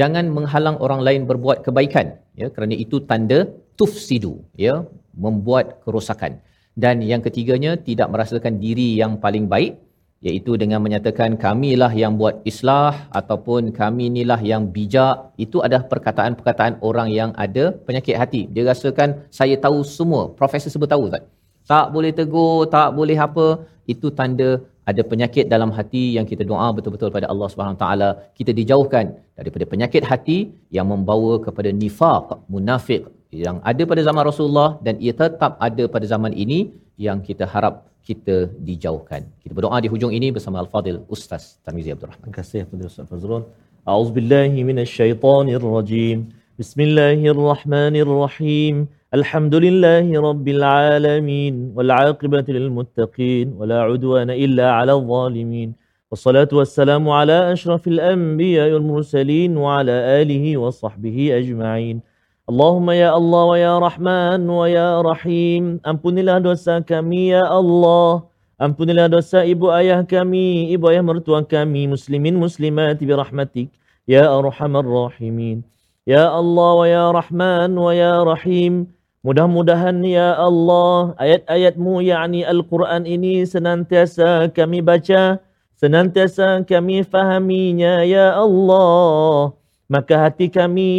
jangan 0.00 0.26
menghalang 0.36 0.76
orang 0.86 1.00
lain 1.06 1.22
berbuat 1.30 1.60
kebaikan. 1.66 2.06
Ya 2.40 2.48
kerana 2.54 2.76
itu 2.84 2.98
tanda 3.10 3.40
tufsidu 3.80 4.34
ya 4.66 4.84
membuat 5.26 5.80
kerosakan. 5.84 6.34
Dan 6.76 7.00
yang 7.10 7.24
ketiganya 7.24 7.72
tidak 7.88 8.08
merasakan 8.12 8.60
diri 8.64 8.88
yang 9.00 9.16
paling 9.24 9.48
baik 9.52 9.80
iaitu 10.26 10.52
dengan 10.62 10.80
menyatakan 10.84 11.30
kamilah 11.44 11.90
yang 12.02 12.12
buat 12.20 12.36
islah 12.50 12.92
ataupun 13.20 13.70
kami 13.80 14.04
inilah 14.10 14.40
yang 14.50 14.62
bijak 14.76 15.16
itu 15.44 15.58
adalah 15.66 15.84
perkataan-perkataan 15.92 16.74
orang 16.88 17.08
yang 17.18 17.30
ada 17.44 17.64
penyakit 17.88 18.16
hati. 18.22 18.42
Dia 18.54 18.64
rasakan 18.70 19.10
saya 19.38 19.56
tahu 19.64 19.78
semua 19.96 20.22
profesor 20.40 20.70
sebut 20.74 20.90
tahu 20.94 21.04
tak 21.14 21.24
tak 21.72 21.86
boleh 21.94 22.12
tegur 22.20 22.58
tak 22.76 22.88
boleh 22.98 23.18
apa. 23.28 23.46
Itu 23.92 24.08
tanda 24.18 24.50
ada 24.90 25.02
penyakit 25.10 25.44
dalam 25.52 25.70
hati 25.76 26.04
yang 26.16 26.26
kita 26.30 26.42
doa 26.50 26.66
betul-betul 26.76 27.10
pada 27.16 27.26
Allah 27.32 27.48
Subhanahu 27.52 27.78
taala. 27.82 28.08
Kita 28.38 28.50
dijauhkan 28.58 29.06
daripada 29.38 29.64
penyakit 29.72 30.02
hati 30.10 30.38
yang 30.76 30.86
membawa 30.92 31.32
kepada 31.46 31.70
nifaq 31.82 32.26
munafik 32.54 33.02
yang 33.44 33.58
ada 33.70 33.82
pada 33.90 34.02
zaman 34.08 34.22
Rasulullah 34.30 34.70
dan 34.86 34.94
ia 35.06 35.14
tetap 35.22 35.52
ada 35.68 35.84
pada 35.94 36.06
zaman 36.14 36.32
ini 36.44 36.58
yang 37.06 37.18
kita 37.28 37.44
harap 37.54 37.74
kita 38.07 38.35
dijauhkan. 38.67 39.21
Kita 39.41 39.53
berdoa 39.57 39.77
di 39.83 39.87
hujung 39.93 40.11
ini 40.17 40.27
bersama 40.35 40.55
Al-Fadil 40.63 40.99
Ustaz 41.15 41.43
Tarmizi 41.65 41.89
Abdul 41.93 42.07
Rahman. 42.11 42.25
Terima 42.25 42.37
kasih 42.39 42.59
kepada 42.65 42.83
Ustaz 42.91 43.05
Fazrul. 43.11 43.43
A'udzu 43.91 44.11
billahi 44.17 44.59
minasyaitonir 44.69 45.63
rajim. 45.77 46.17
Bismillahirrahmanirrahim. 46.61 48.75
Alhamdulillahi 49.17 50.11
rabbil 50.27 50.63
alamin 50.63 51.53
wal 51.75 51.91
'aqibatu 51.97 52.49
lil 52.57 52.69
muttaqin 52.77 53.47
wa 53.59 53.63
la 53.71 53.79
'udwana 53.89 54.33
illa 54.45 54.65
'alal 54.79 55.01
zalimin. 55.13 55.69
والصلاة 56.11 56.51
والسلام 56.51 57.09
على 57.09 57.53
أشرف 57.53 57.87
الأنبياء 57.87 58.73
والمرسلين 58.73 59.57
وعلى 59.57 59.91
آله 60.21 60.57
وصحبه 60.57 61.37
أجمعين 61.39 62.01
Allahumma 62.46 62.94
ya 62.94 63.10
Allah 63.10 63.42
wa 63.42 63.58
ya 63.58 63.74
Rahman 63.82 64.46
wa 64.46 64.70
ya 64.70 65.02
Rahim. 65.02 65.82
Ampunilah 65.82 66.38
dosa 66.38 66.78
kami 66.78 67.34
ya 67.34 67.42
Allah. 67.42 68.22
Ampunilah 68.62 69.10
dosa 69.10 69.42
ibu 69.42 69.66
ayah 69.74 70.06
kami, 70.06 70.70
ibu 70.70 70.86
ayah 70.86 71.02
mertua 71.02 71.42
kami, 71.42 71.90
muslimin 71.90 72.38
muslimat 72.38 73.02
bi 73.02 73.10
rahmatik 73.10 73.74
ya 74.06 74.30
arhamar 74.30 74.86
rahimin. 74.86 75.66
Ya 76.06 76.30
Allah 76.30 76.70
wa 76.78 76.86
ya 76.86 77.10
Rahman 77.10 77.74
wa 77.74 77.90
ya 77.90 78.22
Rahim. 78.22 78.94
Mudah-mudahan 79.26 80.06
ya 80.06 80.38
Allah 80.38 81.18
ayat-ayatmu 81.18 81.98
yakni 81.98 82.46
Al-Quran 82.46 83.10
ini 83.10 83.42
senantiasa 83.42 84.54
kami 84.54 84.86
baca, 84.86 85.42
senantiasa 85.82 86.62
kami 86.62 87.02
fahaminya 87.02 88.06
ya 88.06 88.38
Allah 88.38 89.50
maka 89.86 90.28
hati 90.28 90.50
kami 90.50 90.90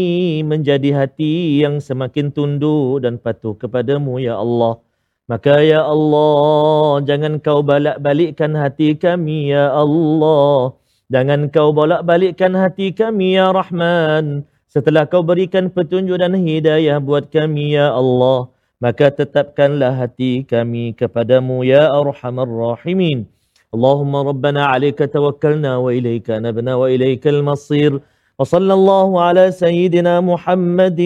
menjadi 0.44 0.96
hati 0.96 1.64
yang 1.64 1.84
semakin 1.84 2.32
tunduk 2.32 3.04
dan 3.04 3.20
patuh 3.20 3.56
kepadamu 3.56 4.20
ya 4.20 4.40
Allah. 4.40 4.80
Maka 5.28 5.60
ya 5.60 5.84
Allah 5.84 7.04
jangan 7.04 7.44
kau 7.44 7.60
balak-balikkan 7.60 8.56
hati 8.56 8.96
kami 8.96 9.52
ya 9.52 9.76
Allah. 9.76 10.72
Jangan 11.12 11.52
kau 11.52 11.76
balak-balikkan 11.76 12.56
hati 12.56 12.96
kami 12.96 13.36
ya 13.36 13.52
Rahman. 13.52 14.48
Setelah 14.72 15.04
kau 15.08 15.24
berikan 15.24 15.68
petunjuk 15.68 16.16
dan 16.20 16.36
hidayah 16.36 17.00
buat 17.04 17.28
kami 17.28 17.76
ya 17.76 17.92
Allah 17.92 18.52
maka 18.78 19.10
tetapkanlah 19.10 19.98
hati 19.98 20.46
kami 20.46 20.94
kepadamu 20.94 21.66
ya 21.66 21.90
Arhamar 21.90 22.46
Rahimin. 22.46 23.26
Allahumma 23.74 24.24
rabbana 24.24 24.70
alayka 24.72 25.10
tawakkalna 25.10 25.82
wa 25.82 25.90
ilayka 25.90 26.38
nabna 26.38 26.78
wa 26.78 26.88
ilaykal 26.88 27.42
masir 27.44 28.00
وصلى 28.39 28.73
الله 28.79 29.09
على 29.27 29.45
سيدنا 29.65 30.15
محمد 30.21 31.01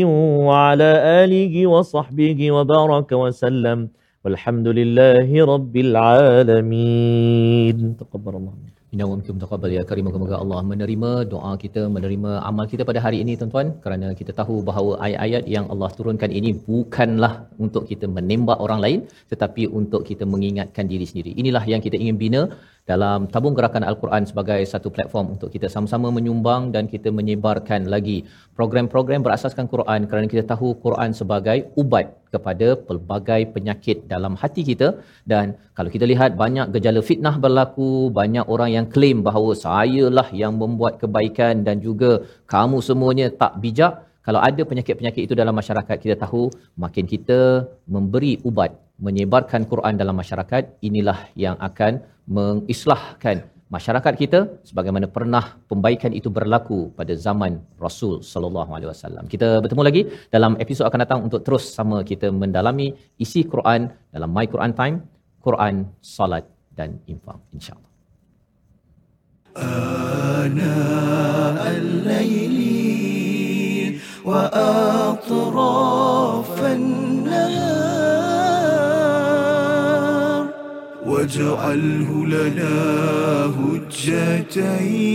وعلى 0.48 0.90
آله 1.24 1.54
وصحبه 1.66 2.40
وبارك 2.56 3.10
وسلم 3.22 3.78
والحمد 4.24 4.68
لله 4.78 5.28
رب 5.52 5.74
العالمين 5.86 7.76
تقبل 8.00 8.34
الله 8.40 8.54
منك 8.62 8.76
Inna 8.94 9.06
wa 9.10 9.14
minkum 9.18 9.36
taqabbal 9.42 9.70
ya 9.76 9.82
karim 9.88 10.06
semoga 10.14 10.36
Allah 10.42 10.58
menerima 10.68 11.10
doa 11.32 11.50
kita 11.62 11.82
menerima 11.94 12.30
amal 12.50 12.66
kita 12.72 12.82
pada 12.90 13.00
hari 13.04 13.18
ini 13.22 13.32
tuan-tuan 13.40 13.68
kerana 13.84 14.08
kita 14.20 14.32
tahu 14.38 14.54
bahawa 14.68 14.92
ayat-ayat 15.06 15.44
yang 15.54 15.66
Allah 15.72 15.88
turunkan 15.96 16.30
ini 16.38 16.50
bukanlah 16.68 17.32
untuk 17.64 17.82
kita 17.90 18.08
menembak 18.16 18.58
orang 18.66 18.80
lain 18.84 19.00
tetapi 19.32 19.64
untuk 19.80 20.02
kita 20.10 20.24
mengingatkan 20.34 20.86
diri 20.92 21.06
sendiri. 21.10 21.32
Inilah 21.42 21.64
yang 21.72 21.82
kita 21.86 21.98
ingin 22.02 22.16
bina 22.22 22.42
dalam 22.89 23.29
tabung 23.33 23.53
gerakan 23.57 23.83
Al-Quran 23.89 24.23
sebagai 24.29 24.59
satu 24.71 24.89
platform 24.95 25.37
untuk 25.37 25.49
kita 25.55 25.67
sama-sama 25.73 26.09
menyumbang 26.17 26.73
dan 26.75 26.89
kita 26.93 27.09
menyebarkan 27.19 27.85
lagi 27.93 28.17
program-program 28.57 29.21
berasaskan 29.27 29.69
Quran 29.73 30.09
kerana 30.09 30.27
kita 30.33 30.43
tahu 30.51 30.67
Quran 30.85 31.13
sebagai 31.19 31.57
ubat 31.81 32.07
kepada 32.33 32.67
pelbagai 32.87 33.41
penyakit 33.55 33.97
dalam 34.13 34.33
hati 34.41 34.61
kita. 34.69 34.87
Dan 35.31 35.53
kalau 35.77 35.89
kita 35.95 36.05
lihat 36.11 36.33
banyak 36.43 36.73
gejala 36.75 37.01
fitnah 37.09 37.35
berlaku 37.45 38.09
banyak 38.19 38.45
orang 38.53 38.71
yang 38.77 38.85
claim 38.95 39.19
bahawa 39.27 39.51
saya 39.65 40.05
lah 40.17 40.27
yang 40.41 40.55
membuat 40.61 40.97
kebaikan 41.03 41.61
dan 41.67 41.77
juga 41.87 42.11
kamu 42.53 42.79
semuanya 42.89 43.27
tak 43.43 43.61
bijak. 43.63 43.93
Kalau 44.25 44.41
ada 44.47 44.61
penyakit-penyakit 44.69 45.21
itu 45.25 45.33
dalam 45.41 45.55
masyarakat 45.61 45.97
kita 46.03 46.15
tahu 46.23 46.43
makin 46.83 47.05
kita 47.13 47.39
memberi 47.93 48.33
ubat 48.49 48.71
menyebarkan 49.05 49.65
Quran 49.71 49.97
dalam 50.01 50.15
masyarakat 50.21 50.77
inilah 50.87 51.19
yang 51.43 51.57
akan 51.57 52.05
mengislahkan 52.38 53.36
masyarakat 53.74 54.14
kita 54.22 54.40
sebagaimana 54.68 55.06
pernah 55.16 55.44
pembaikan 55.70 56.12
itu 56.18 56.28
berlaku 56.30 56.78
pada 56.98 57.14
zaman 57.26 57.58
Rasul 57.86 58.14
sallallahu 58.32 58.70
alaihi 58.76 58.90
wasallam. 58.92 59.24
Kita 59.34 59.48
bertemu 59.62 59.82
lagi 59.88 60.02
dalam 60.34 60.52
episod 60.64 60.84
akan 60.86 61.00
datang 61.04 61.20
untuk 61.26 61.40
terus 61.46 61.64
sama 61.78 61.98
kita 62.10 62.30
mendalami 62.42 62.94
isi 63.18 63.42
Quran 63.54 63.90
dalam 64.14 64.30
My 64.36 64.46
Quran 64.54 64.72
Time, 64.80 64.96
Quran, 65.42 65.74
Salat 66.02 66.46
dan 66.78 67.02
Infak 67.10 67.40
insya-Allah. 67.56 67.84
آناء 69.56 71.60
الليل 71.80 72.58
وأطراف 74.28 76.52
النهار 76.76 77.79
واجعله 81.11 82.25
لنا 82.25 82.75
هجتين. 83.59 85.11